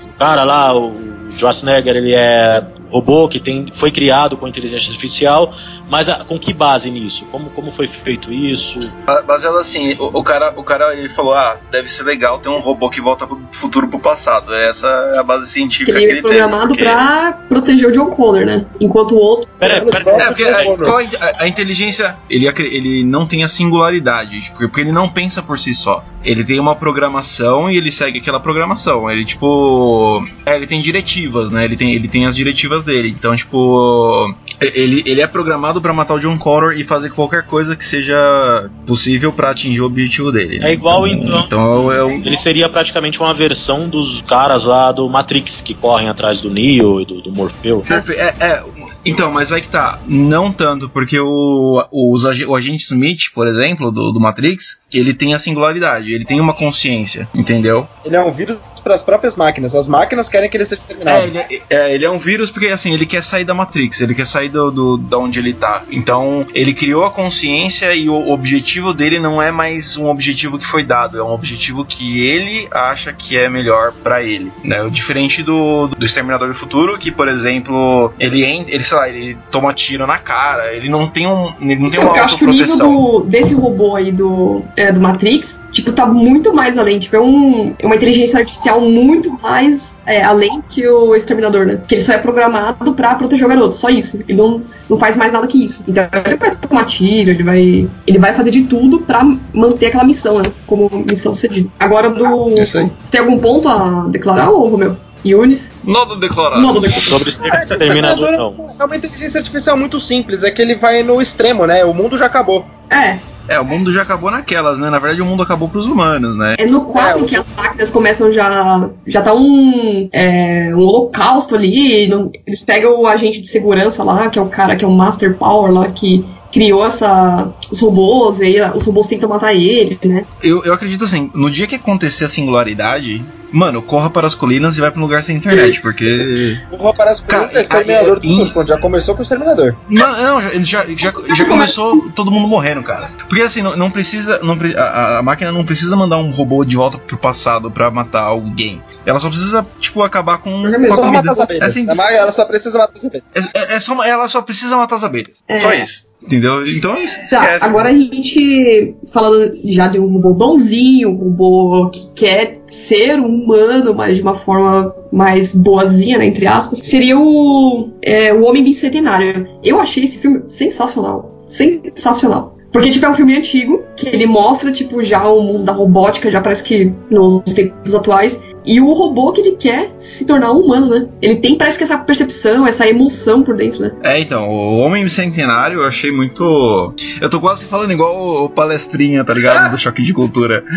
[0.05, 0.93] o cara lá, o
[1.37, 5.53] Schwarzenegger, ele é robô que tem, foi criado com inteligência artificial,
[5.89, 7.25] mas a- com que base nisso?
[7.31, 8.79] Como, como foi feito isso?
[9.05, 12.49] Ba- Baseado assim, o, o cara, o cara ele falou: ah, deve ser legal ter
[12.49, 14.53] um robô que volta pro futuro pro passado.
[14.53, 16.83] Essa é a base Que científica ele que é ele programado teve.
[16.89, 18.65] porque- pra proteger o John Connor, né?
[18.79, 19.49] Enquanto o outro.
[19.59, 24.41] Pera, pera, volta É, porque a, a, a- inteligência, ele, ele não tem a singularidade,
[24.41, 26.03] tipo, porque ele não pensa por si só.
[26.23, 29.09] Ele tem uma programação e ele segue aquela programação.
[29.09, 30.23] Ele, tipo.
[30.45, 31.65] É, ele tem diretivas, né?
[31.65, 33.09] Ele tem, ele tem as diretivas dele.
[33.09, 34.33] Então, tipo.
[34.61, 38.69] Ele, ele é programado pra matar o John Connor e fazer qualquer coisa que seja
[38.85, 40.59] possível pra atingir o objetivo dele.
[40.59, 40.69] né?
[40.69, 41.39] É igual, então.
[41.45, 42.21] Então é um.
[42.23, 47.01] ele seria praticamente uma versão dos caras lá do Matrix que correm atrás do Neo
[47.01, 47.79] e do, do Morpheu.
[47.87, 48.63] Perfe- É, é,
[49.03, 49.99] então, mas aí que tá.
[50.07, 51.83] Não tanto, porque o,
[52.29, 56.39] ag- o agente Smith, por exemplo, do, do Matrix, ele tem a singularidade, ele tem
[56.39, 57.87] uma consciência, entendeu?
[58.05, 59.75] Ele é um vírus para as próprias máquinas.
[59.75, 61.23] As máquinas querem que ele seja É terminado.
[61.25, 64.15] ele, é, é, ele é um vírus porque assim, ele quer sair da Matrix, ele
[64.15, 65.83] quer sair do, do, da onde ele tá.
[65.91, 70.65] Então, ele criou a consciência e o objetivo dele não é mais um objetivo que
[70.65, 74.51] foi dado, é um objetivo que ele acha que é melhor pra ele.
[74.63, 74.87] Né?
[74.89, 79.73] Diferente do, do Exterminador do Futuro, que, por exemplo, ele, ele, sei lá, ele toma
[79.73, 81.53] tiro na cara, ele não tem um.
[81.61, 84.91] Ele não tem uma Eu acho que o nível do, desse robô aí do, é,
[84.91, 86.99] do Matrix, tipo, tá muito mais além.
[86.99, 91.81] Tipo, é um, é uma inteligência artificial muito mais é, além que o Exterminador, né?
[91.87, 94.17] Que ele só é programado pra proteger o garoto, só isso.
[94.27, 95.83] Ele não, não faz mais nada que isso.
[95.87, 97.89] Então ele vai tomar tiro, ele vai.
[98.05, 100.43] Ele vai fazer de tudo pra manter aquela missão, né?
[100.67, 101.69] Como missão cedida.
[101.79, 102.47] Agora do.
[102.59, 102.65] Aí.
[102.65, 104.95] Você tem algum ponto a declarar, ô Romeu?
[105.25, 105.71] Yunis?
[105.83, 106.61] Nodo declarado.
[106.61, 107.01] Não, do declarar.
[107.03, 108.55] Sobre exterminador, não.
[108.79, 111.83] É uma inteligência artificial muito simples, é que ele vai no extremo, né?
[111.85, 112.65] O mundo já acabou.
[112.89, 114.89] É, É, o mundo já acabou naquelas, né?
[114.89, 116.55] Na verdade, o mundo acabou pros humanos, né?
[116.59, 118.89] É no 4 É, que as máquinas começam já.
[119.07, 120.07] Já tá um.
[120.13, 122.07] É, um holocausto ali.
[122.07, 124.91] não- eles pegam o agente de segurança lá, que é o cara que é o
[124.91, 129.97] Master Power lá, que criou essa, os robôs, e aí os robôs tentam matar ele,
[130.03, 130.25] né?
[130.43, 134.77] Eu, eu acredito assim, no dia que acontecer a singularidade, mano, corra para as colinas
[134.77, 136.57] e vai para um lugar sem internet, porque.
[136.71, 139.75] O Raw parece Cara, que é Exterminador do Futuro, já começou com o Exterminador.
[139.89, 143.11] Não, não, já- ele já, já, já começou todo mundo morrendo, cara.
[143.27, 144.39] Porque assim, não, não precisa.
[144.43, 148.23] Não, a, a máquina não precisa mandar um robô de volta pro passado pra matar
[148.23, 148.81] alguém.
[149.05, 151.17] Ela só precisa, tipo, acabar com, É com a só comida.
[151.23, 151.63] matar as abelhas.
[151.63, 151.99] É simples.
[151.99, 153.25] A ma- ela só precisa matar as abelhas.
[153.35, 155.43] É, é- é só, ela só precisa matar as abelhas.
[155.47, 155.57] É.
[155.57, 156.10] Só isso.
[156.23, 156.65] Entendeu?
[156.67, 157.65] Então Tá, esquece.
[157.65, 163.25] agora a gente falando já de um robô bonzinho, um robô que quer ser um
[163.25, 168.63] humano, mas de uma forma mais boazinha, né, entre aspas, seria o, é, o Homem
[168.63, 169.47] Bicentenário.
[169.63, 171.43] Eu achei esse filme sensacional.
[171.47, 172.55] Sensacional.
[172.71, 176.31] Porque, tipo, é um filme antigo, que ele mostra, tipo, já o mundo da robótica,
[176.31, 178.41] já parece que nos tempos atuais.
[178.63, 181.07] E o robô que ele quer se tornar um humano, né?
[181.21, 183.91] Ele tem, parece que essa percepção, essa emoção por dentro, né?
[184.03, 186.93] É, então, o Homem Bicentenário eu achei muito.
[187.19, 189.71] Eu tô quase falando igual o, palestrinha, tá ligado?
[189.71, 190.63] Do choque de cultura.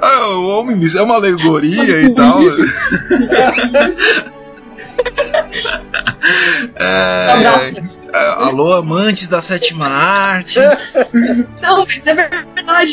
[0.00, 2.40] ah, o Homem é uma alegoria e tal.
[6.74, 7.70] É,
[8.12, 10.58] é, alô, amantes da sétima arte.
[11.62, 12.46] Não, mas é verdade.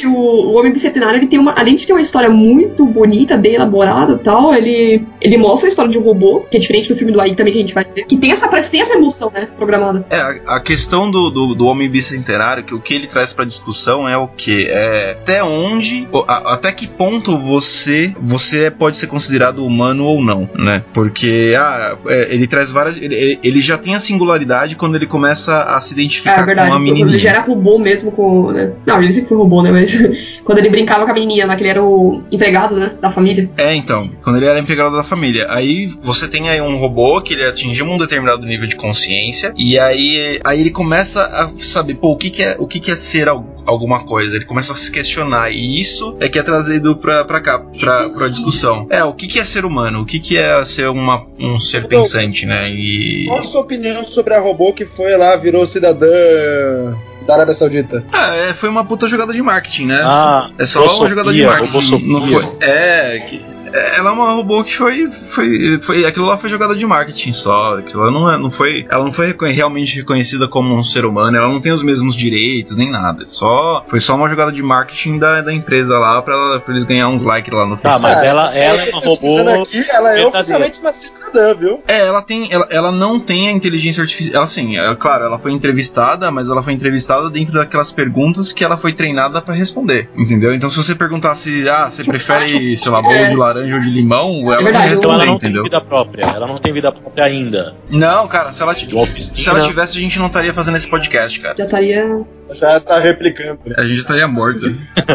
[0.05, 1.53] O, o Homem Bicentenário, ele tem uma.
[1.53, 5.69] Além de ter uma história muito bonita, bem elaborada e tal, ele, ele mostra a
[5.69, 7.73] história de um robô, que é diferente do filme do AI também que a gente
[7.73, 8.05] vai ver.
[8.05, 9.47] Que tem essa, tem essa emoção, né?
[9.57, 10.05] Programada.
[10.09, 13.43] É, a, a questão do, do, do Homem Bicentenário, que o que ele traz pra
[13.45, 14.67] discussão é o que?
[14.69, 20.49] É até onde, a- até que ponto você você pode ser considerado humano ou não,
[20.57, 20.83] né?
[20.93, 23.01] Porque ah, é, ele traz várias.
[23.01, 26.69] Ele, ele- já tem a singularidade quando ele começa a se É identificar verdade.
[26.69, 28.51] com a Ele já era robô mesmo com.
[28.51, 28.71] Né?
[28.85, 29.71] Não, ele sempre foi robô, né?
[29.71, 29.91] Mas
[30.45, 32.93] quando ele brincava com a menininha lá, que ele era o empregado, né?
[33.01, 33.49] Da família.
[33.58, 35.47] É, então, quando ele era empregado da família.
[35.49, 39.78] Aí você tem aí um robô que ele atingiu um determinado nível de consciência e
[39.78, 42.95] aí, aí ele começa a saber, pô, o que, que é, o que, que é
[42.95, 44.36] ser al- alguma coisa.
[44.36, 48.10] Ele começa a se questionar e isso é que é trazido pra, pra cá, pra,
[48.10, 48.88] pra discussão.
[48.89, 50.01] É, o que, que é ser humano?
[50.01, 52.69] O que, que é ser uma, um ser pensante, né?
[52.69, 56.06] E Qual a sua opinião sobre a robô que foi lá, virou cidadã
[57.25, 58.03] da Arábia Saudita?
[58.13, 59.99] ah, é, foi uma puta jogada de marketing, né?
[60.03, 62.07] Ah, É só uma jogada de marketing.
[62.07, 62.57] Não foi.
[62.61, 63.54] É, que.
[63.75, 66.05] É, Ela é uma robô que foi, foi, foi.
[66.05, 67.77] Aquilo lá foi jogada de marketing só.
[67.79, 68.85] Aquilo lá não, é, não foi.
[68.89, 71.35] Ela não foi realmente reconhecida como um ser humano.
[71.38, 73.25] Ela não tem os mesmos direitos nem nada.
[73.27, 76.83] Só, foi só uma jogada de marketing da, da empresa lá pra, ela- pra eles
[76.85, 78.15] ganhar uns likes lá no Tá, Facebook.
[78.15, 79.61] mas ela, ela é uma robô.
[79.61, 81.83] Aqui, ela é oficialmente uma cidadã, viu?
[81.88, 82.47] É, ela tem.
[82.51, 84.35] Ela, ela não tem a inteligência artificial.
[84.35, 88.63] Ela, assim, é, claro, ela foi entrevistada, mas ela foi entrevistada dentro daquelas perguntas que
[88.63, 90.09] ela foi treinada pra responder.
[90.17, 90.53] Entendeu?
[90.53, 93.27] Então, se você perguntasse, ah, você prefere, sei lá, bolo É.
[93.29, 95.63] de laranja ou de limão, ela verdade, não Então ela não tem entendeu?
[95.63, 96.23] vida própria.
[96.25, 97.75] Ela não tem vida própria ainda.
[97.89, 101.56] Não, cara, se ela, se ela tivesse, a gente não estaria fazendo esse podcast, cara.
[101.58, 102.21] Já estaria.
[102.54, 103.60] Já tá replicando.
[103.78, 104.65] A gente estaria morto.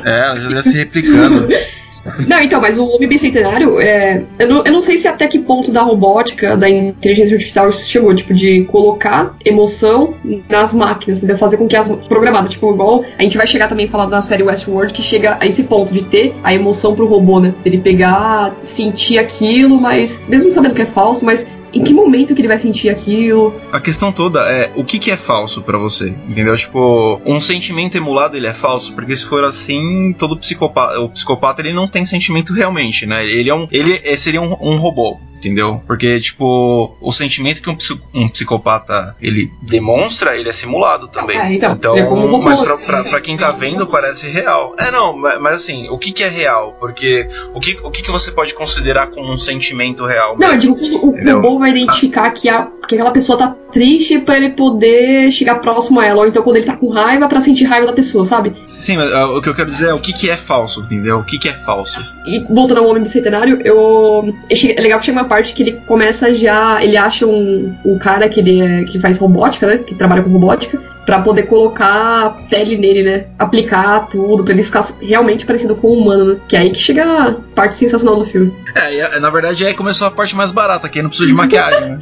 [0.05, 1.49] é, ela já estaria se replicando.
[2.27, 5.39] Não, então, mas o Homem Bicentenário, é, eu, não, eu não sei se até que
[5.39, 10.15] ponto da robótica, da inteligência artificial isso chegou, tipo, de colocar emoção
[10.49, 11.39] nas máquinas, entendeu?
[11.39, 11.89] Fazer com que as.
[11.89, 15.37] programado, tipo, igual a gente vai chegar também a falar da série Westworld, que chega
[15.41, 17.55] a esse ponto de ter a emoção pro robô, né?
[17.65, 20.21] Ele pegar, sentir aquilo, mas.
[20.29, 23.55] mesmo sabendo que é falso, mas em que momento que ele vai sentir aquilo?
[23.73, 26.57] A questão toda é o que, que é falso pra você, entendeu?
[26.57, 31.61] Tipo, um sentimento emulado ele é falso, porque se for assim, todo psicopata, o psicopata
[31.63, 33.25] ele não tem sentimento realmente, né?
[33.27, 35.19] Ele é um, ele é- seria um, um robô.
[35.41, 35.83] Entendeu?
[35.87, 37.77] Porque, tipo, o sentimento que um,
[38.15, 41.39] um psicopata ele demonstra, ele é simulado também.
[41.39, 44.75] É, então, Então, é como o mas pra, pra, pra quem tá vendo, parece real.
[44.79, 46.77] É, não, ma- mas assim, o que que é real?
[46.79, 50.37] Porque o que, o que que você pode considerar como um sentimento real?
[50.39, 50.77] Não, eu mesmo?
[50.77, 51.37] digo o Entendeu?
[51.37, 56.01] robô vai identificar que, a, que aquela pessoa tá triste pra ele poder chegar próximo
[56.01, 56.21] a ela.
[56.21, 58.55] Ou então quando ele tá com raiva pra sentir raiva da pessoa, sabe?
[58.67, 61.19] Sim, mas ah, o que eu quero dizer é o que que é falso, entendeu?
[61.19, 62.01] O que que é falso?
[62.27, 64.35] E voltando ao Homem Bicentenário, eu.
[64.51, 66.83] É é legal que chega uma parte que ele começa já.
[66.83, 69.79] Ele acha um, um cara que ele é, que faz robótica, né?
[69.79, 70.91] Que trabalha com robótica.
[71.07, 73.27] Pra poder colocar a pele nele, né?
[73.39, 76.41] Aplicar tudo, pra ele ficar realmente parecido com um humano, né?
[76.49, 78.53] Que é aí que chega a parte sensacional do filme.
[78.75, 81.29] É, e, ah, na verdade aí começou a parte mais barata, que aí não precisa
[81.29, 82.01] de maquiagem, né?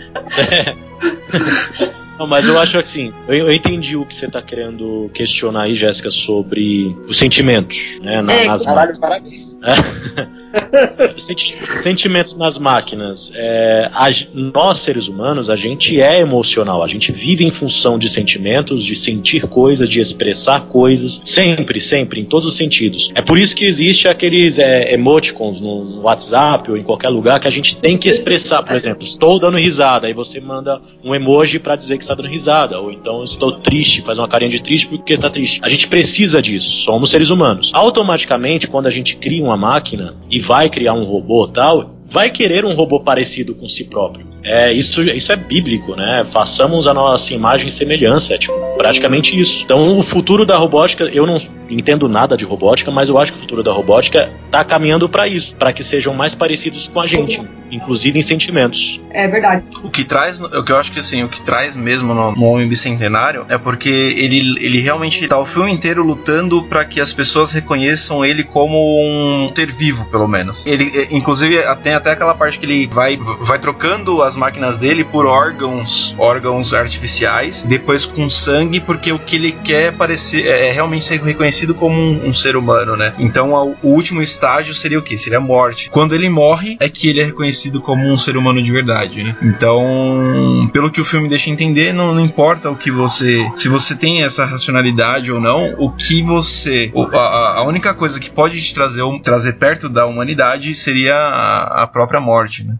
[2.19, 5.75] Não, mas eu acho assim, eu, eu entendi o que você tá querendo questionar aí,
[5.75, 8.21] Jéssica, sobre os sentimentos, né?
[8.23, 9.59] na- É, nas Caralho, parabéns.
[11.19, 13.31] Senti- Sentimentos nas máquinas.
[13.35, 16.83] É, a nós, seres humanos, a gente é emocional.
[16.83, 21.21] A gente vive em função de sentimentos, de sentir coisas, de expressar coisas.
[21.25, 23.11] Sempre, sempre, em todos os sentidos.
[23.15, 27.49] É por isso que existe aqueles é, emoticons no, WhatsApp ou em qualquer lugar que
[27.49, 28.63] a gente tem que expressar.
[28.63, 30.07] Por exemplo, estou dando risada.
[30.07, 32.81] Aí você manda um emoji pra dizer que está dando risada.
[32.81, 35.61] Ou então estou triste, faz uma carinha de triste porque está triste.
[35.63, 36.85] A gente precisa disso.
[36.85, 37.71] Somos seres humanos.
[37.75, 42.65] Automaticamente, quando a gente cria uma máquina e vai criar um robô tal, vai querer
[42.65, 44.27] um robô parecido com si próprio.
[44.43, 46.25] É, isso, isso é bíblico, né?
[46.31, 49.63] Façamos a nossa imagem e semelhança, é tipo, praticamente isso.
[49.65, 53.39] Então, o futuro da robótica, eu não entendo nada de robótica, mas eu acho que
[53.39, 57.07] o futuro da robótica tá caminhando para isso, para que sejam mais parecidos com a
[57.07, 59.01] gente, inclusive em sentimentos.
[59.11, 59.65] É verdade.
[59.83, 62.45] O que traz, o que eu acho que assim, o que traz mesmo no, no
[62.45, 67.13] Homem Bicentenário é porque ele, ele realmente tá o filme inteiro lutando pra que as
[67.13, 70.67] pessoas reconheçam ele como um ser vivo, pelo menos.
[70.67, 75.05] Ele, é, inclusive, tem até aquela parte que ele vai, vai trocando as máquinas dele
[75.05, 80.73] por órgãos, órgãos artificiais, depois com sangue, porque o que ele quer parecer é, é
[80.73, 83.15] realmente ser reconhecido como um, um ser humano, né?
[83.19, 85.19] Então, o último estágio seria o que?
[85.19, 85.91] Seria a morte.
[85.91, 89.37] Quando ele morre, é que ele é reconhecido como um ser humano de verdade, né?
[89.43, 93.51] Então, pelo que o filme deixa entender, não, não importa o que você.
[93.55, 96.93] Se você tem essa racionalidade ou não, o que você.
[97.13, 101.87] A, a única coisa que pode te trazer, trazer perto da humanidade seria a, a
[101.87, 102.77] própria morte, né?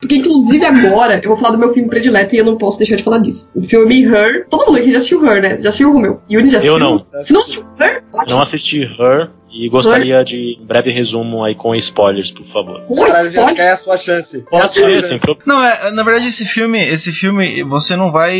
[0.00, 2.96] Porque, inclusive, agora eu vou falar do meu filme predileto e eu não posso deixar
[2.96, 3.50] de falar disso.
[3.54, 4.46] O filme Her.
[4.48, 5.58] Todo mundo aqui já assistiu Her, né?
[5.58, 6.20] Já assistiu o meu?
[6.30, 6.74] Yuri já assistiu?
[6.74, 7.06] Eu não.
[7.12, 8.02] Você não assistiu Her?
[8.14, 8.36] Ótimo.
[8.36, 12.82] Não assisti Her e gostaria de um breve resumo aí com spoilers, por favor.
[12.96, 13.30] Caralho.
[13.30, 14.38] Jéssica, é a sua chance.
[14.38, 15.42] É Pode sua ser, problema.
[15.46, 18.38] Não, é, na verdade esse filme, esse filme, você não vai,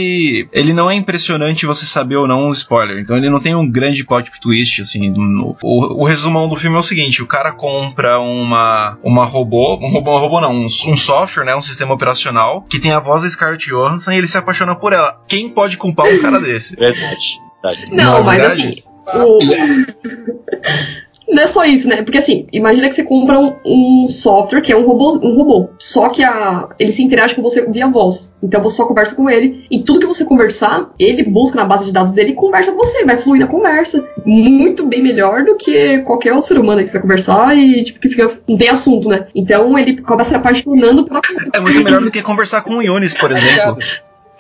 [0.53, 2.99] ele não é impressionante você saber ou não o spoiler.
[3.01, 5.11] Então ele não tem um grande plot twist assim.
[5.11, 9.75] no- o, o resumão do filme é o seguinte: o cara compra uma uma robô,
[9.83, 13.01] um robô, um robô não, um, um software, né, um sistema operacional que tem a
[13.01, 15.21] voz da Scarlett Johansson e ele se apaixona por ela.
[15.29, 16.77] Quem pode culpar um cara desse?
[16.77, 17.17] Verdade.
[17.63, 17.91] verdade.
[17.93, 18.63] Não, Não é mas verdade?
[18.63, 18.90] assim.
[19.15, 19.39] O...
[21.31, 22.03] Não é só isso, né?
[22.03, 25.71] Porque assim, imagina que você compra um, um software que é um robô, um robô.
[25.79, 28.35] Só que a, ele se interage com você via voz.
[28.43, 29.65] Então você só conversa com ele.
[29.71, 32.79] E tudo que você conversar, ele busca na base de dados dele e conversa com
[32.79, 33.05] você.
[33.05, 34.05] Vai fluir na conversa.
[34.27, 38.01] Muito bem melhor do que qualquer outro ser humano que você vai conversar e tipo,
[38.01, 38.41] que fica.
[38.49, 39.29] Não tem assunto, né?
[39.35, 41.21] Então ele acaba se apaixonando pela
[41.55, 43.79] É muito melhor do que conversar com o Yunis, por exemplo.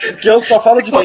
[0.00, 0.90] Porque eu só falo de.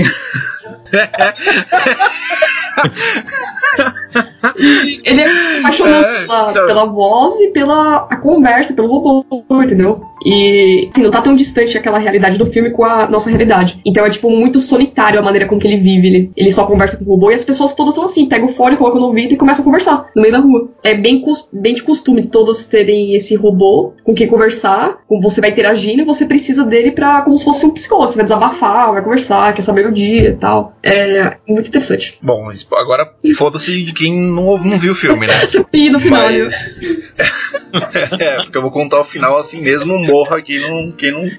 [5.05, 6.67] Ele é apaixonado pela, então.
[6.67, 10.01] pela voz e pela a conversa, pelo robô, entendeu?
[10.25, 13.79] E assim, não tá tão distante aquela realidade do filme com a nossa realidade.
[13.85, 16.07] Então é tipo muito solitário a maneira com que ele vive.
[16.07, 18.49] Ele, ele só conversa com o robô e as pessoas todas são assim, pega o
[18.49, 20.69] fone, coloca no ouvido e começa a conversar no meio da rua.
[20.83, 25.51] É bem, bem de costume todos terem esse robô com quem conversar, com você vai
[25.51, 28.09] interagindo e você precisa dele pra como se fosse um psicólogo.
[28.09, 30.73] Você vai desabafar, vai conversar, quer saber o dia e tal.
[30.81, 32.17] É muito interessante.
[32.21, 35.33] Bom, agora foda-se de quem não, não viu o filme, né?
[35.71, 36.24] Filho no final.
[36.31, 36.81] Mas.
[38.19, 41.29] é, porque eu vou contar o final assim mesmo, morra quem não, quem não,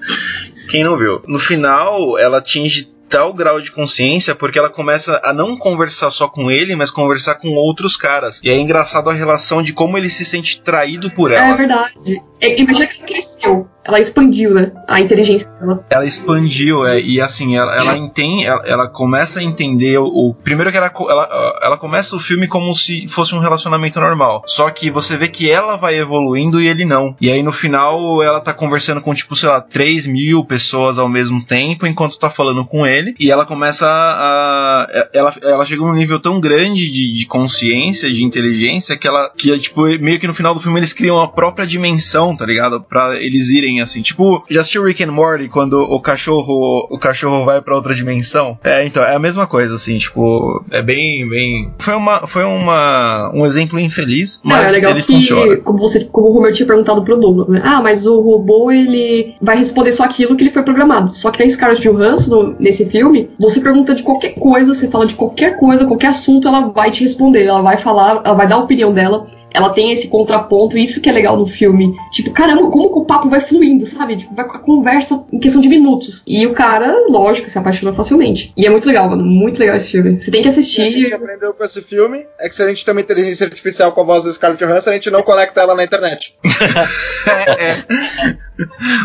[0.69, 1.21] quem não viu.
[1.27, 6.27] No final, ela atinge tal grau de consciência porque ela começa a não conversar só
[6.27, 8.41] com ele, mas conversar com outros caras.
[8.43, 11.55] E é engraçado a relação de como ele se sente traído por É ela.
[11.55, 11.93] verdade.
[12.41, 13.69] É, imagina que ele cresceu.
[13.87, 14.71] Ela expandiu, né?
[14.87, 15.85] A inteligência dela.
[15.89, 20.33] ela expandiu é, e assim ela, ela entende ela, ela começa a entender o, o-
[20.33, 24.69] primeiro que ela, ela ela começa o filme como se fosse um relacionamento normal só
[24.69, 28.39] que você vê que ela vai evoluindo e ele não e aí no final ela
[28.41, 32.65] tá conversando com tipo sei lá 3 mil pessoas ao mesmo tempo enquanto tá falando
[32.65, 37.25] com ele e ela começa a ela, ela chega num nível tão grande de, de
[37.25, 41.21] consciência de inteligência que ela que tipo meio que no final do filme eles criam
[41.21, 45.49] a própria dimensão tá ligado Pra eles irem assim tipo já assistiu Rick and Morty
[45.49, 49.75] quando o cachorro o cachorro vai pra outra dimensão é então é a mesma coisa
[49.75, 54.75] assim tipo é bem bem foi uma foi uma um exemplo infeliz Não, mas é
[54.75, 57.61] legal ele que, funciona como, você, como o Romeu tinha perguntado pro Douglas, né?
[57.63, 61.13] Ah, mas o robô, ele vai responder só aquilo que ele foi programado.
[61.13, 65.15] Só que na Scarlett Johansson, nesse filme, você pergunta de qualquer coisa, você fala de
[65.15, 67.45] qualquer coisa, qualquer assunto, ela vai te responder.
[67.45, 69.27] Ela vai falar, ela vai dar a opinião dela.
[69.57, 71.95] Ela tem esse contraponto, isso que é legal no filme.
[72.11, 74.17] Tipo, caramba, como que o papo vai fluindo, sabe?
[74.17, 76.21] Tipo, vai com a conversa em questão de minutos.
[76.27, 78.53] E o cara, lógico, se apaixona facilmente.
[78.55, 79.23] E é muito legal, mano.
[79.25, 80.19] Muito legal esse filme.
[80.19, 81.13] Você tem que O que a gente assistir.
[81.13, 84.03] aprendeu com esse filme é que se a gente tem uma inteligência artificial com a
[84.03, 86.35] voz da Scarlett Johansson, a gente não conecta ela na internet.
[86.45, 87.51] é,
[87.81, 87.85] é.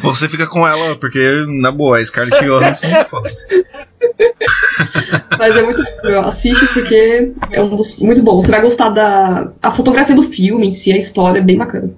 [0.03, 3.47] você fica com ela porque na boa a Scarlett Johansson foda-se
[5.39, 5.83] Mas é muito.
[6.25, 8.41] Assiste porque é um dos muito bom.
[8.41, 11.91] Você vai gostar da a fotografia do filme em si, a história é bem bacana.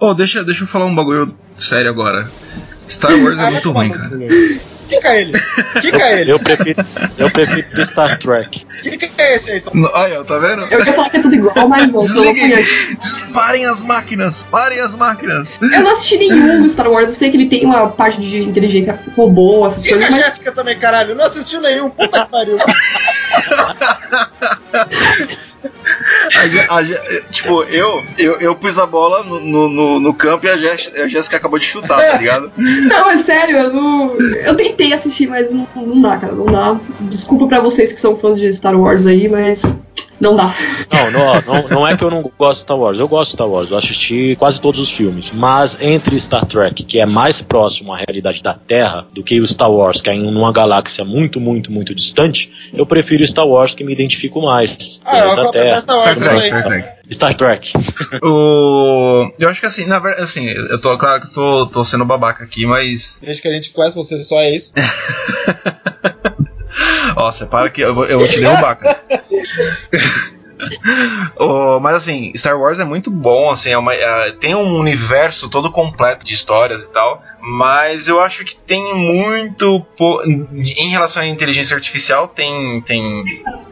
[0.00, 2.30] oh deixa deixa eu falar um bagulho sério agora
[2.88, 4.10] Star Wars é Ah, muito vai ruim cara.
[4.88, 5.32] Kika ele!
[5.82, 6.30] Kika ele!
[6.32, 6.82] Eu prefiro,
[7.18, 8.64] eu prefiro Star Trek.
[8.82, 9.62] Kika é esse aí?
[9.74, 10.62] No- Olha, tá vendo?
[10.70, 12.50] Eu ia falar que é tudo igual, mas não, eu Desliguem!
[12.52, 13.26] conheço.
[13.34, 14.44] Parem as máquinas!
[14.50, 15.52] Parem as máquinas!
[15.60, 18.38] Eu não assisti nenhum do Star Wars, eu sei que ele tem uma parte de
[18.42, 21.14] inteligência robô, essas Kika coisas, mas Jéssica também, caralho.
[21.14, 21.90] Não assistiu nenhum.
[21.90, 22.56] Puta que pariu.
[26.36, 27.00] A a Jé-
[27.30, 30.56] tipo, eu, eu, eu pus a bola no, no, no- campo e a
[31.08, 32.50] Jéssica acabou de chutar, tá ligado?
[32.58, 34.14] Não, é sério, eu não.
[34.16, 36.32] Eu tentei assistir, mas não, não dá, cara.
[36.32, 36.76] Não dá.
[37.00, 39.62] Desculpa pra vocês que são fãs de Star Wars aí, mas
[40.20, 40.54] não dá.
[40.92, 42.98] Não, não, não, não é que eu não gosto de Star Wars.
[42.98, 43.70] Eu gosto de Star Wars.
[43.70, 45.30] Eu assisti quase todos os filmes.
[45.32, 49.46] Mas entre Star Trek, que é mais próximo à realidade da Terra, do que o
[49.46, 53.74] Star Wars, que é em uma galáxia muito, muito, muito distante, eu prefiro Star Wars,
[53.74, 55.00] que me identifico mais.
[55.04, 55.80] Ah, eu Planeta Terra.
[55.80, 56.64] Star Trek, isso Star.
[56.64, 56.88] Trek.
[57.10, 57.72] Star Trek.
[58.22, 59.30] O...
[59.38, 62.04] Eu acho que assim, na verdade, assim, eu tô, claro que eu tô, tô sendo
[62.04, 63.20] babaca aqui, mas.
[63.22, 64.72] Desde que a gente conhece você, só é isso.
[67.20, 69.00] Ó, separa que eu vou, eu vou te derrubar, cara.
[71.38, 75.48] Ô, mas assim, Star Wars é muito bom, assim, é uma- é- tem um universo
[75.48, 81.22] todo completo de histórias e tal, mas eu acho que tem muito po- em relação
[81.22, 83.24] à inteligência artificial tem tem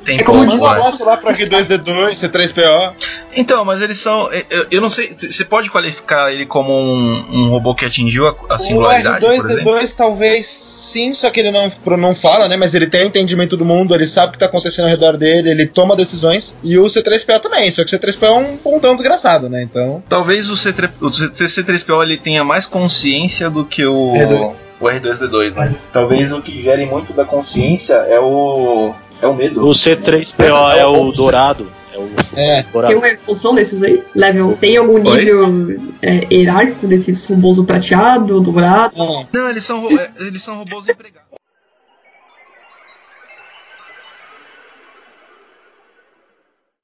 [0.05, 0.73] tem É como diz um lá.
[0.77, 2.93] abraço lá pro R2D2, C3PO.
[3.37, 7.49] Então, mas eles são, eu, eu não sei, você pode qualificar ele como um, um
[7.51, 9.73] robô que atingiu a, a O singularidade, por exemplo?
[9.75, 12.57] R2D2 talvez sim, só que ele não, não fala, né?
[12.57, 15.51] Mas ele tem entendimento do mundo, ele sabe o que tá acontecendo ao redor dele,
[15.51, 16.57] ele toma decisões.
[16.63, 19.63] E o C3PO também, só que o C3PO é um pontão desgraçado, né?
[19.63, 20.03] Então.
[20.09, 24.55] Talvez o, C3, o C3PO ele tenha mais consciência do que o R2.
[24.81, 25.75] o R2D2, né?
[25.93, 29.67] Talvez o que gere muito da consciência é o é o medo.
[29.67, 31.67] O C3PO é o dourado.
[31.93, 32.63] É o É.
[32.63, 34.03] Tem uma evolução desses aí?
[34.15, 34.57] Level.
[34.61, 38.97] Tem algum nível é, hierárquico desses robôs prateado, dourado?
[38.97, 41.27] Não, Não, eles são é, eles são robôs empregados.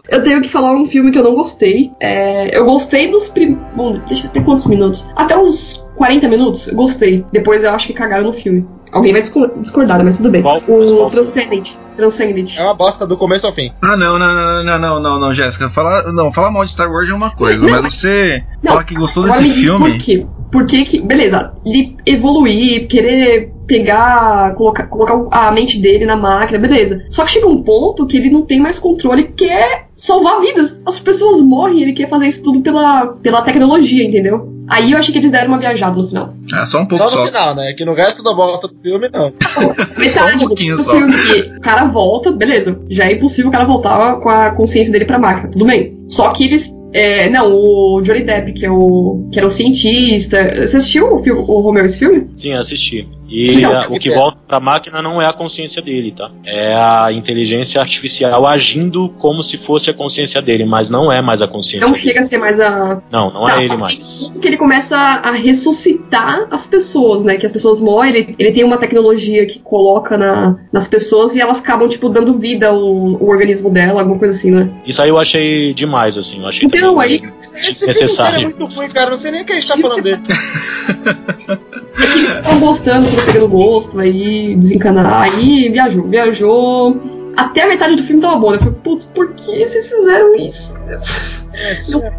[0.08, 1.92] Eu tenho que falar um filme que eu não gostei.
[2.00, 3.54] É, eu gostei dos prim...
[3.76, 5.08] Bom, deixa até quantos minutos?
[5.14, 7.24] Até uns 40 minutos, eu gostei.
[7.32, 8.66] Depois eu acho que cagaram no filme.
[8.90, 10.42] Alguém vai discor- discordar, mas tudo bem.
[10.42, 11.74] Qual- o qual Transcendent.
[11.96, 12.56] Transcendent.
[12.58, 13.70] é uma bosta do começo ao fim.
[13.80, 15.70] Ah, não, não, não, não, não, não, não, Jéssica.
[15.70, 18.84] Falar, não, falar mal de Star Wars é uma coisa, Não, mas você Não, falar
[18.84, 19.78] que gostou desse filme.
[19.92, 20.26] por quê?
[20.50, 21.00] Por que que...
[21.00, 27.02] Beleza, ele evoluir, querer pegar, colocar, colocar a mente dele na máquina, beleza.
[27.08, 30.78] Só que chega um ponto que ele não tem mais controle, quer salvar vidas.
[30.84, 34.50] As pessoas morrem, ele quer fazer isso tudo pela, pela tecnologia, entendeu?
[34.68, 36.34] Aí eu achei que eles deram uma viajada no final.
[36.52, 37.26] Ah, só um pouco Só no só.
[37.26, 37.72] final, né?
[37.72, 39.32] Que no resto da bosta do filme, não.
[39.98, 40.94] Metade do- pouquinho do só.
[40.94, 42.78] filme que o cara volta, beleza.
[42.88, 45.98] Já é impossível o cara voltar com a consciência dele pra máquina, tudo bem.
[46.08, 46.72] Só que eles.
[46.94, 50.42] é, não, o Johnny Depp, que, é o, que era o cientista.
[50.66, 52.26] Você assistiu o, filme, o Romeo esse filme?
[52.36, 53.08] Sim, assisti.
[53.34, 54.14] E Sim, a- não, o que é.
[54.14, 56.30] volta pra máquina não é a consciência dele, tá?
[56.44, 61.40] É a inteligência artificial agindo como se fosse a consciência dele, mas não é mais
[61.40, 62.04] a consciência Não dele.
[62.08, 63.00] chega a ser mais a.
[63.10, 63.94] Não, não é só ele que mais.
[63.96, 67.36] ponto que ele começa a ressuscitar as pessoas, né?
[67.38, 71.40] Que as pessoas morrem, ele, ele tem uma tecnologia que coloca na, nas pessoas e
[71.40, 74.68] elas acabam, tipo, dando vida ao, ao organismo dela, alguma coisa assim, né?
[74.84, 76.40] Isso aí eu achei demais, assim.
[76.40, 78.32] Eu achei Então, aí Esse filme Necessário.
[78.40, 79.08] inteiro é muito ruim, cara.
[79.10, 80.20] Não sei nem o que a gente tá falando dele.
[82.02, 87.00] é que eles estão gostando, estão pegando gosto, aí desencanar, aí viajou, viajou.
[87.36, 88.50] Até a metade do filme tava bom.
[88.50, 88.56] né?
[88.56, 90.74] Eu falei, putz, por que vocês fizeram isso?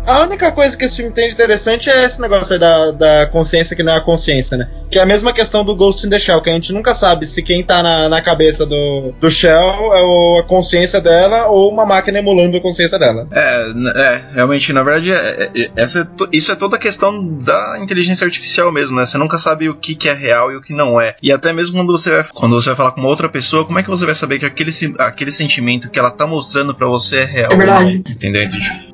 [0.06, 3.26] A única coisa que esse filme tem de interessante é esse negócio aí da, da
[3.28, 4.70] consciência que não é a consciência, né?
[4.92, 7.26] Que é a mesma questão do Ghost in the Shell, que a gente nunca sabe
[7.26, 11.72] se quem tá na, na cabeça do, do Shell é o- a consciência dela ou
[11.72, 13.28] uma máquina emulando a consciência dela.
[13.32, 13.66] É,
[13.96, 18.26] é, realmente, na verdade, é- é- essa é isso é toda a questão da inteligência
[18.26, 19.06] artificial mesmo, né?
[19.06, 21.16] Você nunca sabe o que, que é real e o que não é.
[21.22, 23.80] E até mesmo quando você, vai, quando você vai falar com uma outra pessoa, como
[23.80, 27.20] é que você vai saber que aquele, aquele sentimento que ela tá mostrando pra você
[27.20, 27.52] é real?
[27.52, 27.84] É verdade.
[27.86, 27.98] ou não?
[27.98, 28.44] Entendeu?
[28.44, 28.93] Então,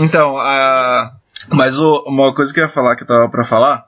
[0.00, 1.12] Então, a...
[1.50, 3.84] mas o- uma coisa que eu ia falar que eu tava pra falar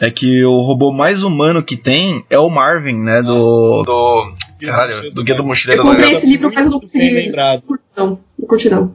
[0.00, 3.22] é que o robô mais humano que tem é o Marvin, né?
[3.22, 3.82] Do.
[3.84, 4.32] Do.
[4.64, 6.26] Caralho, do Guia do Eu Mochileiro da comprei Galáxia.
[6.26, 7.10] esse livro, mas eu não consegui.
[7.10, 7.62] lembrado.
[7.96, 8.94] Não, não curti não.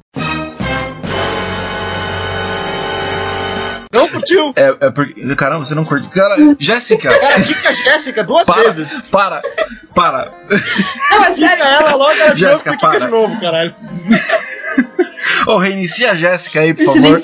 [3.94, 4.54] Não curtiu?
[4.58, 5.36] É, é porque.
[5.36, 6.08] Caramba, você não curte.
[6.10, 7.18] Cara, Jéssica!
[7.18, 9.06] Cara, fica a Jéssica duas Para, vezes.
[9.08, 9.42] para,
[9.94, 10.32] para.
[11.12, 11.64] Não, é Fica sério.
[11.64, 13.00] ela logo, ela de novo, Jéssica, fica para.
[13.06, 13.76] de novo, caralho.
[15.48, 17.20] Ô, reinicia a Jéssica aí, por favor.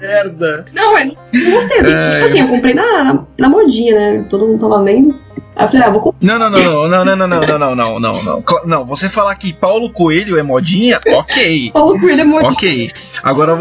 [0.00, 0.64] Merda.
[0.72, 1.78] Não, eu não gostei.
[1.80, 4.24] Assim, É, tipo assim, eu comprei na, na, na modinha, né?
[4.28, 5.14] Todo mundo tava lendo.
[5.56, 6.26] Aí eu falei, ah, vou comprar.
[6.26, 8.44] Não, não, não, não, não, não, não, não, não, não, não, não.
[8.64, 11.70] Não, você falar que Paulo Coelho é modinha, ok.
[11.72, 12.50] Paulo Coelho é modinha.
[12.50, 12.92] Ok.
[13.22, 13.58] Agora,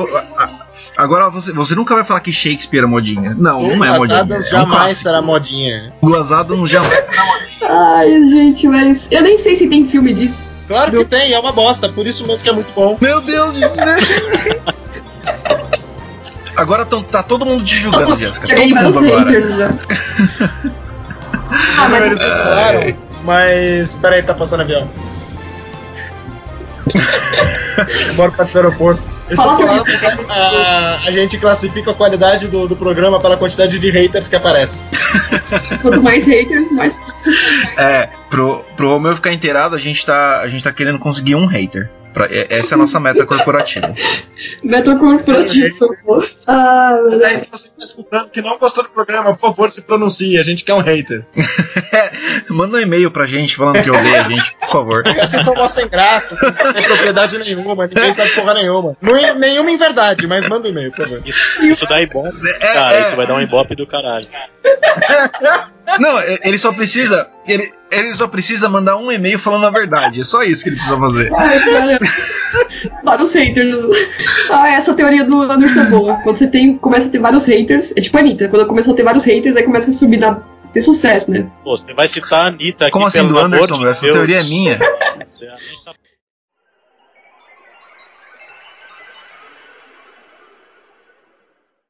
[0.98, 3.36] agora você, você nunca vai falar que Shakespeare é modinha.
[3.38, 4.20] Não, não é modinha.
[4.20, 5.02] Adams É um jamais clássico.
[5.02, 5.94] será modinha.
[6.02, 7.50] Douglas Adams jamais será modinha.
[7.70, 9.08] Ai, gente, mas.
[9.12, 10.46] Eu nem sei se tem filme disso.
[10.70, 12.96] Claro que tem, é uma bosta, por isso mesmo que é muito bom.
[13.02, 13.64] Meu Deus de
[16.56, 18.48] Agora tão- tá todo mundo te julgando, Jéssica.
[18.56, 19.32] Todo mundo agora.
[21.78, 22.30] ah, Não, eles mas.
[22.30, 23.96] não falaram, mas.
[23.96, 24.88] Peraí, tá passando avião.
[28.16, 29.20] Bora pra do aeroporto.
[29.36, 34.28] Fala que a, a gente classifica a qualidade do, do programa pela quantidade de haters
[34.28, 34.82] que aparecem.
[35.82, 37.00] Quanto mais haters, mais.
[37.78, 41.46] É, pro, pro Romeu ficar inteirado, a gente tá, a gente tá querendo conseguir um
[41.46, 41.90] hater.
[42.14, 43.94] Pra- é- essa é a nossa meta corporativa.
[44.64, 46.26] Meta corporativo, socorro.
[46.48, 47.50] Ah, Deus.
[47.52, 50.38] você tá escutando que não gostou do programa, por favor, se pronuncie.
[50.40, 51.26] A gente quer um hater.
[52.50, 55.04] Manda um e-mail pra gente falando que odeia a gente, por favor.
[55.04, 58.98] Vocês são mó sem graça, vocês não têm propriedade nenhuma, ninguém sabe porra nenhuma.
[59.02, 61.22] Não, nenhuma em verdade, mas manda um e-mail, por favor.
[61.26, 62.30] Isso, isso dá ibope,
[62.60, 62.96] É, cara.
[62.96, 63.08] é.
[63.08, 64.28] Isso vai dar um ibope do caralho.
[66.00, 67.28] Não, ele só precisa.
[67.48, 70.22] Ele, ele só precisa mandar um e-mail falando a verdade.
[70.22, 71.34] É só isso que ele precisa fazer.
[71.36, 71.99] Ai, cara.
[73.04, 73.80] vários haters.
[74.50, 76.16] Ah, essa teoria do Anderson é boa.
[76.24, 78.96] Quando você tem, começa a ter vários haters, é tipo a Anitta, quando começou a
[78.96, 80.42] ter vários haters, aí começa a subir na.
[80.74, 81.48] ter sucesso, né?
[81.64, 83.80] Pô, você vai citar a Anitta aqui Como assim pelo do amor Anderson?
[83.80, 84.18] de Essa Deus.
[84.18, 84.80] teoria é minha.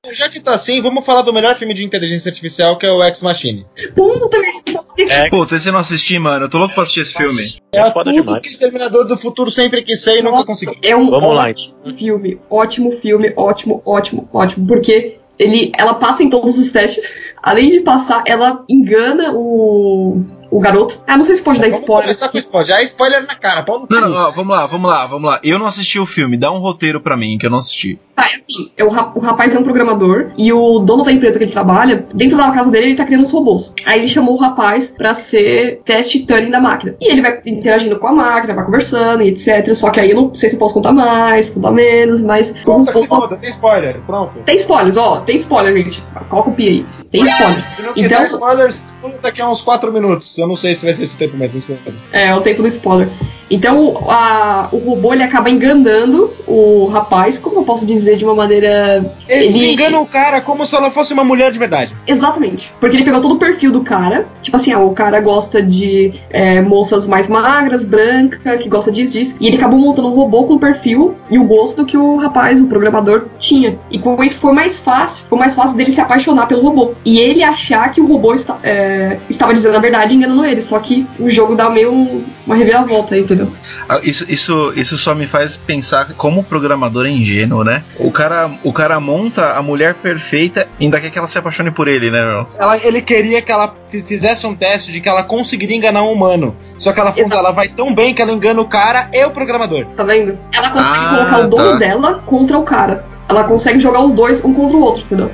[0.07, 3.03] Já que tá assim, vamos falar do melhor filme de inteligência artificial, que é o
[3.03, 3.65] Ex Machine.
[3.93, 4.81] Puta, merda.
[5.09, 6.45] É, Puta, esse eu não assisti, mano.
[6.45, 7.61] Eu tô louco pra assistir esse filme.
[7.73, 8.41] É foda tudo demais.
[8.41, 10.77] que o Exterminador do Futuro sempre quis ser e nunca conseguiu.
[10.81, 16.23] É um Vamos lá, ótimo filme, ótimo filme, ótimo, ótimo, ótimo, porque ele, ela passa
[16.23, 17.13] em todos os testes.
[17.43, 21.01] Além de passar, ela engana o, o garoto.
[21.07, 22.03] Ah, não sei se pode dar Vamos spoiler.
[22.05, 22.67] começar com spoiler.
[22.67, 25.29] Já é spoiler na cara, pau no Não, não, ó, vamos lá, vamos lá, vamos
[25.29, 25.39] lá.
[25.43, 26.37] Eu não assisti o filme.
[26.37, 27.99] Dá um roteiro pra mim, que eu não assisti.
[28.15, 31.37] Tá, é assim, é o, o rapaz é um programador e o dono da empresa
[31.37, 33.73] que ele trabalha, dentro da casa dele, ele tá criando os robôs.
[33.85, 36.95] Aí ele chamou o rapaz pra ser teste Turing da máquina.
[36.99, 39.73] E ele vai interagindo com a máquina, vai conversando e etc.
[39.73, 42.53] Só que aí eu não sei se eu posso contar mais, contar menos, mas.
[42.65, 44.01] Conta que se foda, tem spoiler.
[44.05, 44.39] Pronto.
[44.45, 46.03] Tem spoilers, ó, tem spoiler, gente.
[46.29, 46.85] Coloca o pi aí.
[47.11, 47.63] Tem spoilers.
[47.63, 48.83] Se não Então, spoilers,
[49.21, 50.37] daqui a uns 4 minutos.
[50.37, 52.67] Eu não sei se vai ser esse tempo mesmo, mas é, é o tempo do
[52.67, 53.09] spoiler.
[53.49, 58.35] Então, a- o robô ele acaba enganando o rapaz, como eu posso dizer de uma
[58.35, 59.03] maneira.
[59.27, 61.95] Ele, Ele- engana o cara como se ela fosse uma mulher de verdade.
[62.05, 62.73] Exatamente.
[62.79, 64.27] Porque ele pegou todo o perfil do cara.
[64.41, 69.13] Tipo assim, ah, o cara gosta de é, moças mais magras, branca, que gosta disso,
[69.13, 69.35] disso.
[69.39, 72.59] E ele acabou montando um robô com o perfil e o gosto que o rapaz,
[72.61, 73.77] o programador, tinha.
[73.91, 76.91] E com isso foi mais fácil, foi mais fácil dele se apaixonar pelo robô.
[77.05, 80.61] E ele achar que o robô esta- é, estava dizendo a verdade enganando ele.
[80.61, 83.51] Só que o jogo dá meio um, uma reviravolta aí, entendeu?
[83.87, 87.83] Ah, Isso, isso, isso só me faz pensar como o programador é ingênuo, né?
[87.99, 91.71] O cara, o cara monta a mulher perfeita e ainda quer que ela se apaixone
[91.71, 92.47] por ele, né, meu?
[92.57, 96.11] Ela- ele queria que ela fi- fizesse um teste de que ela conseguiria enganar um
[96.11, 96.55] humano.
[96.77, 99.85] Só que ela ela vai tão bem que ela engana o cara e o programador.
[99.95, 100.37] Tá vendo?
[100.53, 101.77] Ela consegue Ah, colocar o dono tá.
[101.77, 103.05] dela contra o cara.
[103.29, 105.31] Ela consegue jogar os dois um contra o outro, entendeu?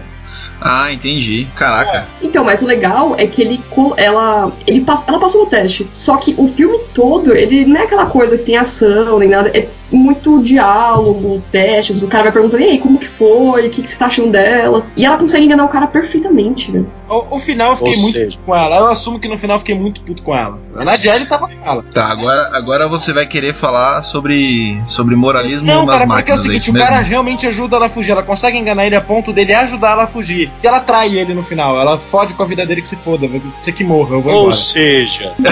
[0.67, 1.47] Ah, entendi.
[1.55, 2.07] Caraca.
[2.23, 3.63] Então, mas o legal é que ele
[3.97, 5.87] ela ele ela passou no teste.
[5.93, 9.51] Só que o filme todo, ele não é aquela coisa que tem ação nem nada,
[9.53, 13.67] é muito diálogo, testes, o cara vai perguntando, e aí, como que foi?
[13.67, 14.85] O que, que você tá achando dela?
[14.97, 16.83] E ela consegue enganar o cara perfeitamente, né?
[17.09, 18.77] O, o final eu fiquei Ou muito seja- puto com ela.
[18.77, 20.57] Eu assumo que no final eu fiquei muito puto com ela.
[20.75, 21.83] A Nadiele tava com ela.
[21.93, 26.33] Tá, agora, agora você vai querer falar sobre, sobre moralismo Não, nas cara, porque é
[26.33, 26.41] o máquinas.
[26.41, 26.87] seguinte, o mesmo?
[26.87, 28.11] cara realmente ajuda ela a fugir.
[28.11, 30.51] Ela consegue enganar ele a ponto dele ajudar ela a fugir.
[30.59, 33.27] Se ela trai ele no final, ela fode com a vida dele que se foda.
[33.59, 34.55] Você que morra, eu vou Ou embora.
[34.55, 35.31] seja,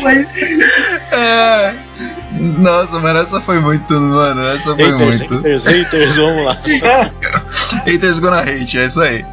[0.00, 0.28] mas
[1.12, 1.74] É.
[2.32, 4.42] Nossa, mas essa foi muito, mano.
[4.42, 5.36] Essa foi haters, muito.
[5.36, 6.60] haters, haters, vamos lá.
[7.86, 9.24] Haters gonna hate, é isso aí.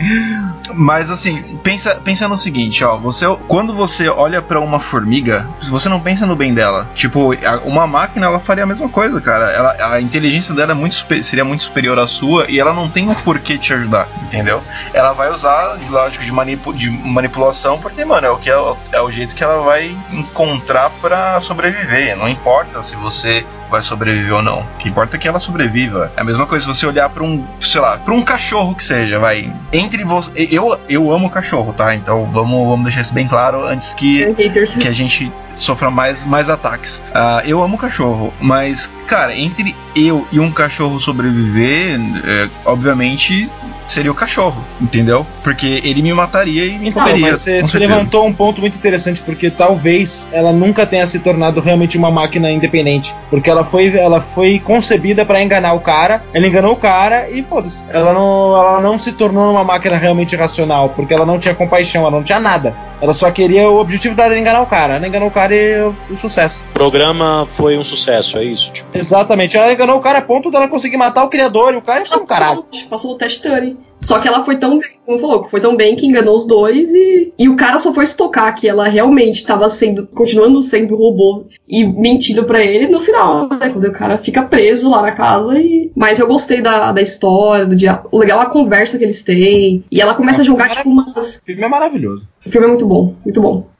[0.73, 5.87] Mas assim, pensa, pensa no seguinte, ó, você quando você olha pra uma formiga, você
[5.89, 6.89] não pensa no bem dela.
[6.95, 7.33] Tipo,
[7.63, 9.51] uma máquina ela faria a mesma coisa, cara.
[9.51, 13.07] Ela, a inteligência dela é muito seria muito superior à sua e ela não tem
[13.07, 14.61] um porquê te ajudar, entendeu?
[14.93, 18.77] Ela vai usar lógico de, manipu- de manipulação porque, mano, é o que é, o-
[18.91, 22.17] é o jeito que ela vai encontrar pra sobreviver.
[22.17, 24.59] Não importa se você vai sobreviver ou não.
[24.59, 26.11] O que importa é que ela sobreviva.
[26.17, 28.83] É a mesma coisa se você olhar pra um, sei lá, pra um cachorro que
[28.83, 29.53] seja, vai.
[29.71, 30.31] Entre você.
[30.51, 31.95] Eu, eu amo cachorro, tá?
[31.95, 34.33] Então vamos, vamos deixar isso bem claro antes que
[34.79, 37.03] que a gente sofra mais, mais ataques.
[37.13, 43.49] Ah, eu amo cachorro, mas, cara, entre eu e um cachorro sobreviver, é, obviamente
[43.87, 45.25] seria o cachorro, entendeu?
[45.43, 47.27] Porque ele me mataria e me Então, comeria.
[47.27, 51.61] mas você, você levantou um ponto muito interessante, porque talvez ela nunca tenha se tornado
[51.61, 53.13] realmente uma máquina independente.
[53.29, 57.43] Porque ela foi, ela foi concebida pra enganar o cara, ela enganou o cara e
[57.43, 57.85] foda-se.
[57.89, 62.01] Ela não, ela não se tornou uma máquina realmente racional, porque ela não tinha compaixão,
[62.01, 62.75] ela não tinha nada.
[62.99, 64.95] Ela só queria, o objetivo dela era enganar o cara.
[64.95, 66.63] Ela enganou o cara o, o sucesso.
[66.71, 68.71] O programa foi um sucesso, é isso?
[68.71, 71.81] Tipo, Exatamente, ela enganou o cara a ponto dela conseguir matar o criador e o
[71.81, 72.65] cara foi um caralho.
[72.89, 73.77] Passou, no teste Turing.
[73.99, 76.93] Só que ela foi tão bem, como falou, foi tão bem que enganou os dois
[76.93, 81.45] e, e o cara só foi estocar que ela realmente estava sendo, continuando sendo robô
[81.67, 83.69] e mentindo pra ele no final, né?
[83.69, 85.91] Quando o cara fica preso lá na casa e.
[85.95, 88.01] Mas eu gostei da, da história, do dia.
[88.11, 89.83] O legal é a conversa que eles têm.
[89.89, 91.37] E ela começa a jogar, tipo, umas.
[91.37, 92.27] O filme é maravilhoso.
[92.45, 93.74] O filme é muito bom, muito bom.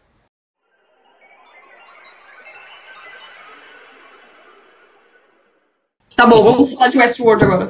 [6.15, 7.69] Tá bom, vamos falar de Westworld agora.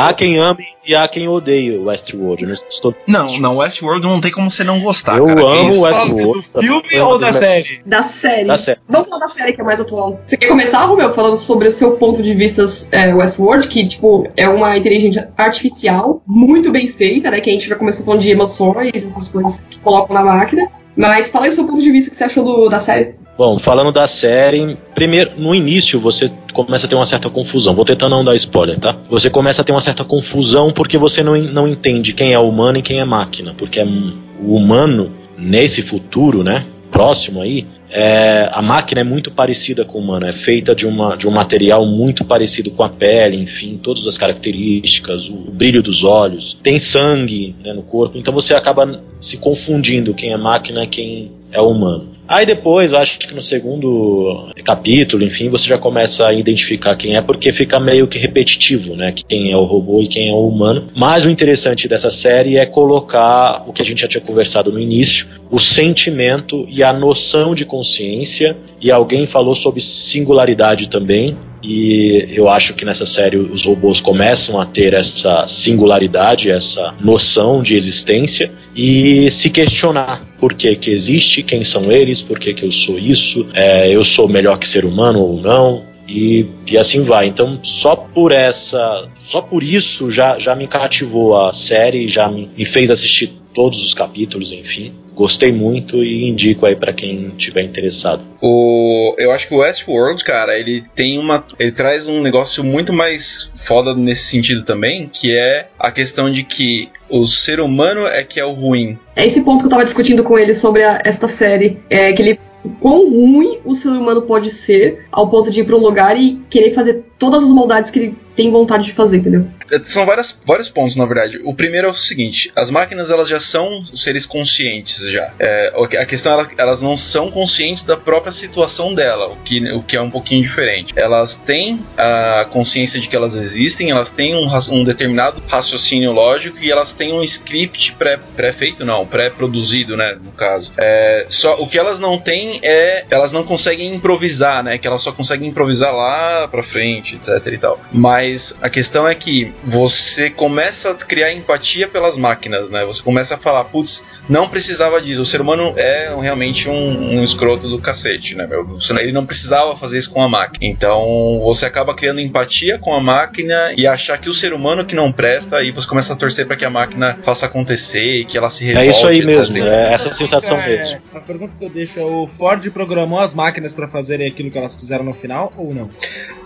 [0.00, 2.44] Há quem ame e há quem odeie o Westworld.
[2.44, 2.92] Não estou...
[3.06, 5.40] Não, não, Westworld não tem como você não gostar, Eu cara.
[5.40, 5.82] amo?
[5.82, 6.32] Westworld.
[6.32, 7.80] Do filme ou da série?
[7.86, 8.44] Da série.
[8.46, 8.80] Da série.
[8.88, 10.20] Vamos falar da série que é mais atual.
[10.26, 14.26] Você quer começar, Romeu, falando sobre o seu ponto de vista é, Westworld, que, tipo,
[14.36, 17.40] é uma inteligência artificial muito bem feita, né?
[17.40, 20.68] Que a gente já começou falando de emoções, essas coisas que colocam na máquina.
[20.96, 23.14] Mas fala aí o seu ponto de vista que você achou do- da série.
[23.38, 27.72] Bom, falando da série, primeiro, no início você começa a ter uma certa confusão.
[27.72, 28.96] Vou tentar não dar spoiler, tá?
[29.08, 32.78] Você começa a ter uma certa confusão porque você não, não entende quem é humano
[32.78, 33.54] e quem é máquina.
[33.56, 36.66] Porque é o humano, nesse futuro, né?
[36.90, 41.16] Próximo aí, é, a máquina é muito parecida com o humano, é feita de, uma,
[41.16, 45.82] de um material muito parecido com a pele, enfim, todas as características, o, o brilho
[45.82, 50.84] dos olhos, tem sangue né, no corpo, então você acaba se confundindo quem é máquina
[50.84, 52.17] e quem é humano.
[52.28, 57.16] Aí depois, eu acho que no segundo capítulo, enfim, você já começa a identificar quem
[57.16, 59.14] é, porque fica meio que repetitivo, né?
[59.26, 60.88] Quem é o robô e quem é o humano.
[60.94, 64.78] Mas o interessante dessa série é colocar o que a gente já tinha conversado no
[64.78, 68.54] início, o sentimento e a noção de consciência.
[68.78, 71.34] E alguém falou sobre singularidade também.
[71.62, 77.62] E eu acho que nessa série os robôs começam a ter essa singularidade, essa noção
[77.62, 82.64] de existência e se questionar por que que existe, quem são eles, por que que
[82.64, 85.88] eu sou isso, é, eu sou melhor que ser humano ou não.
[86.08, 87.26] E, e assim vai.
[87.26, 89.06] Então, só por essa.
[89.20, 93.84] Só por isso já, já me cativou a série, já me, me fez assistir todos
[93.84, 94.92] os capítulos, enfim.
[95.16, 98.22] Gostei muito e indico aí pra quem tiver interessado.
[98.40, 101.44] O, eu acho que o Westworld, cara, ele tem uma.
[101.58, 106.44] Ele traz um negócio muito mais foda nesse sentido também, que é a questão de
[106.44, 108.96] que o ser humano é que é o ruim.
[109.16, 111.78] É esse ponto que eu tava discutindo com ele sobre a- esta série.
[111.90, 112.38] É que ele.
[112.64, 116.16] o Quão ruim o ser humano pode ser ao ponto de ir pra um lugar
[116.16, 119.48] e querer fazer todas as maldades que ele tem vontade de fazer, entendeu?
[119.68, 121.40] É, São várias, vários pontos, na verdade.
[121.44, 125.32] O primeiro é o seguinte: as máquinas elas já são seres conscientes já.
[125.40, 129.82] É, a questão é elas não são conscientes da própria situação dela, o que, o
[129.82, 130.94] que é um pouquinho diferente.
[130.94, 136.58] Elas têm a consciência de que elas existem, elas têm um, um determinado raciocínio lógico
[136.60, 140.72] e elas têm um script pré- pré-feito, não, pré-produzido, né, no caso.
[140.76, 145.02] É, só o que elas não têm é elas não conseguem improvisar, né, que elas
[145.02, 147.80] só conseguem improvisar lá pra frente, etc e tal.
[147.92, 148.27] Mas
[148.60, 152.84] a questão é que você começa a criar empatia pelas máquinas, né?
[152.84, 155.22] Você começa a falar, putz, não precisava disso.
[155.22, 158.66] O ser humano é realmente um, um escroto do cacete, né, meu?
[158.98, 160.58] Ele não precisava fazer isso com a máquina.
[160.64, 164.94] Então você acaba criando empatia com a máquina e achar que o ser humano que
[164.94, 168.36] não presta, e você começa a torcer pra que a máquina faça acontecer e que
[168.36, 168.90] ela se É revolte.
[168.90, 170.98] isso aí mesmo, é essa sensação É, mesmo.
[171.14, 174.58] A pergunta que eu deixo é: o Ford programou as máquinas pra fazerem aquilo que
[174.58, 175.88] elas fizeram no final ou não?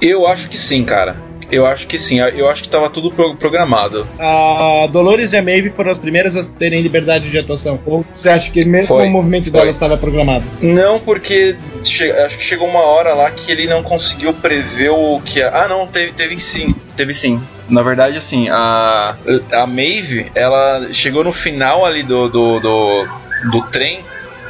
[0.01, 1.17] Eu acho que sim, cara.
[1.51, 2.19] Eu acho que sim.
[2.21, 4.07] Eu acho que tava tudo pro- programado.
[4.19, 7.79] A Dolores e a Maeve foram as primeiras a terem liberdade de atuação.
[7.87, 9.53] Ou você acha que mesmo Foi, o movimento foi.
[9.53, 10.45] delas estava programado?
[10.61, 11.57] Não, porque
[12.27, 15.43] acho que chegou uma hora lá que ele não conseguiu prever o que.
[15.43, 16.75] Ah, não, teve, teve sim.
[16.97, 17.41] Teve sim.
[17.69, 19.17] Na verdade, assim, a,
[19.53, 23.09] a Maeve, ela chegou no final ali do, do, do,
[23.51, 24.01] do trem,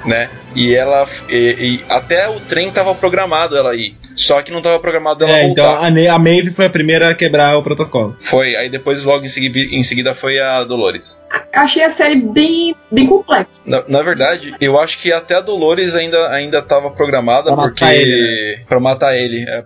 [0.04, 0.28] né?
[0.54, 1.06] E ela.
[1.28, 3.96] E, e até o trem tava programado ela ir.
[4.16, 5.90] Só que não tava programado ela É, voltar.
[5.90, 8.16] então a, a Maeve foi a primeira a quebrar o protocolo.
[8.20, 11.22] Foi, aí depois, logo em seguida, em seguida, foi a Dolores.
[11.52, 13.60] Achei a série bem, bem complexa.
[13.64, 17.68] Na, na verdade, eu acho que até a Dolores ainda, ainda tava programada Pra matar
[17.68, 17.84] porque.
[17.84, 19.44] ele, Pra matar ele.
[19.48, 19.64] é.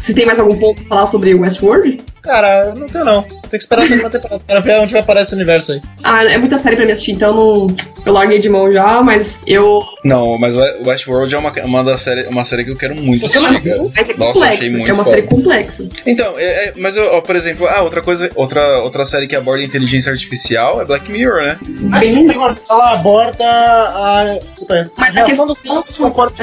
[0.00, 2.02] Se tem mais algum ponto pra falar sobre Westworld?
[2.22, 3.22] Cara, não tenho não.
[3.22, 5.80] Tem que esperar a segunda temporada para ver onde vai aparecer esse universo aí.
[6.04, 7.66] Ah, é muita série pra mim assistir, então não,
[8.06, 9.82] eu larguei de mão já, mas eu.
[10.04, 13.22] Não, mas o Westworld é uma, uma, da série, uma série que eu quero muito
[13.22, 13.92] não assistir.
[13.96, 14.44] Mas é Nossa, complexa.
[14.48, 15.16] achei muito é uma foda.
[15.16, 15.88] série complexa.
[16.06, 19.34] Então, é- é- mas eu, ó, por exemplo, ah, outra coisa, outra, outra série que
[19.36, 21.58] aborda inteligência artificial é Black Mirror, né?
[21.98, 26.34] Bem Ela aborda a, puta, Mas a a reação dos questão- corpos conforme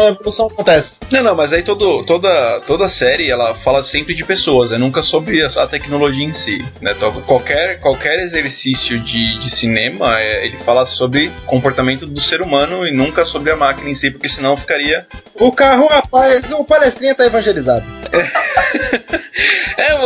[0.00, 0.98] a evolução acontece.
[1.12, 5.02] Não, não, mas aí todo, toda, toda série ela fala sempre de pessoas, é nunca
[5.02, 6.64] sobre a, a tecnologia em si.
[6.80, 6.92] Né?
[6.96, 12.86] Então, qualquer, qualquer exercício de, de cinema, é, ele fala sobre comportamento do ser humano
[12.86, 15.06] e nunca sobre a máquina em si, porque senão ficaria.
[15.34, 17.84] O carro, rapaz, o palestrinha tá evangelizado.
[18.12, 19.20] É,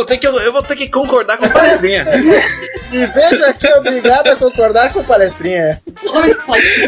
[0.01, 2.03] vou ter que, eu vou ter que concordar com a palestrinha.
[2.91, 5.81] E veja aqui, obrigado a concordar com o palestrinha.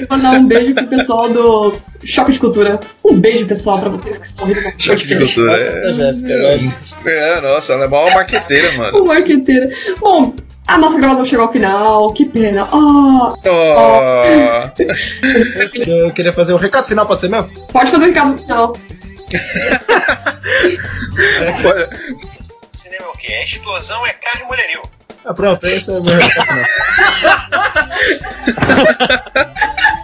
[0.09, 2.77] Mandar um beijo pro pessoal do Choque de Cultura.
[3.05, 5.53] Um beijo, pessoal, pra vocês que estão ouvindo o nosso Choque de cultura.
[5.57, 6.75] É, Jéssica, né?
[7.05, 8.97] é, nossa, ela é maior marqueteira, mano.
[9.01, 9.69] O marqueteiro.
[9.97, 10.35] Bom,
[10.67, 12.11] a nossa gravação chegou ao final.
[12.11, 12.67] Que pena.
[12.69, 14.69] Ah, Oh,
[15.89, 17.49] Eu queria fazer o recado final, pode ser meu?
[17.71, 18.75] pode fazer o recado no final.
[22.73, 23.33] Cinema é o quê?
[23.33, 24.81] A explosão é carne e mulherio.
[25.25, 26.19] Ah, pronto, esse é o meu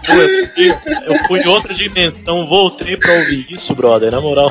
[0.06, 4.50] fui, eu fui em outra dimensão, voltei pra ouvir isso, brother, na moral.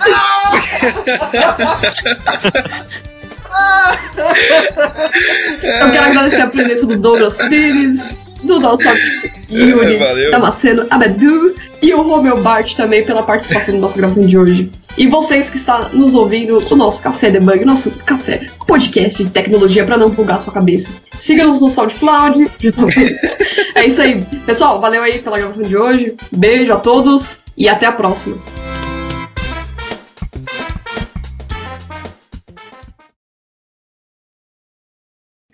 [5.64, 10.32] Eu quero agradecer a presença do Douglas Pires, do nosso amigo Yuri Valeu.
[10.32, 14.72] Damasceno Abedu e o Romeu Bart também pela participação na nossa gravação de hoje.
[14.98, 19.30] E vocês que estão nos ouvindo, o nosso Café Debug, o nosso café podcast de
[19.30, 20.90] tecnologia para não bugar sua cabeça.
[21.18, 22.50] Siga-nos no SoundCloud.
[23.76, 24.26] é isso aí.
[24.46, 26.16] Pessoal, valeu aí pela gravação de hoje.
[26.32, 28.38] Beijo a todos e até a próxima.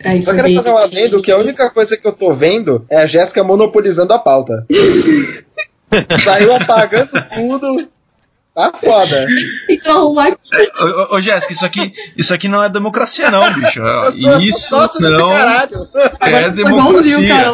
[0.05, 2.85] É isso Só quero fazer um adendo que a única coisa que eu tô vendo
[2.89, 4.65] é a Jéssica monopolizando a pauta.
[6.23, 7.89] Saiu apagando tudo.
[8.53, 9.27] Tá foda.
[9.69, 10.15] Então,
[11.11, 13.81] Ô, Jéssica, isso aqui, isso aqui não é democracia, não, bicho.
[13.83, 15.67] Eu sou, Isso não é
[16.17, 17.51] cara democracia.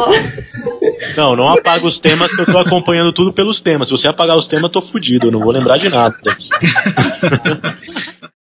[1.17, 3.87] Não, não apaga os temas que eu tô acompanhando tudo pelos temas.
[3.87, 6.15] Se você apagar os temas, eu tô fudido, eu não vou lembrar de nada.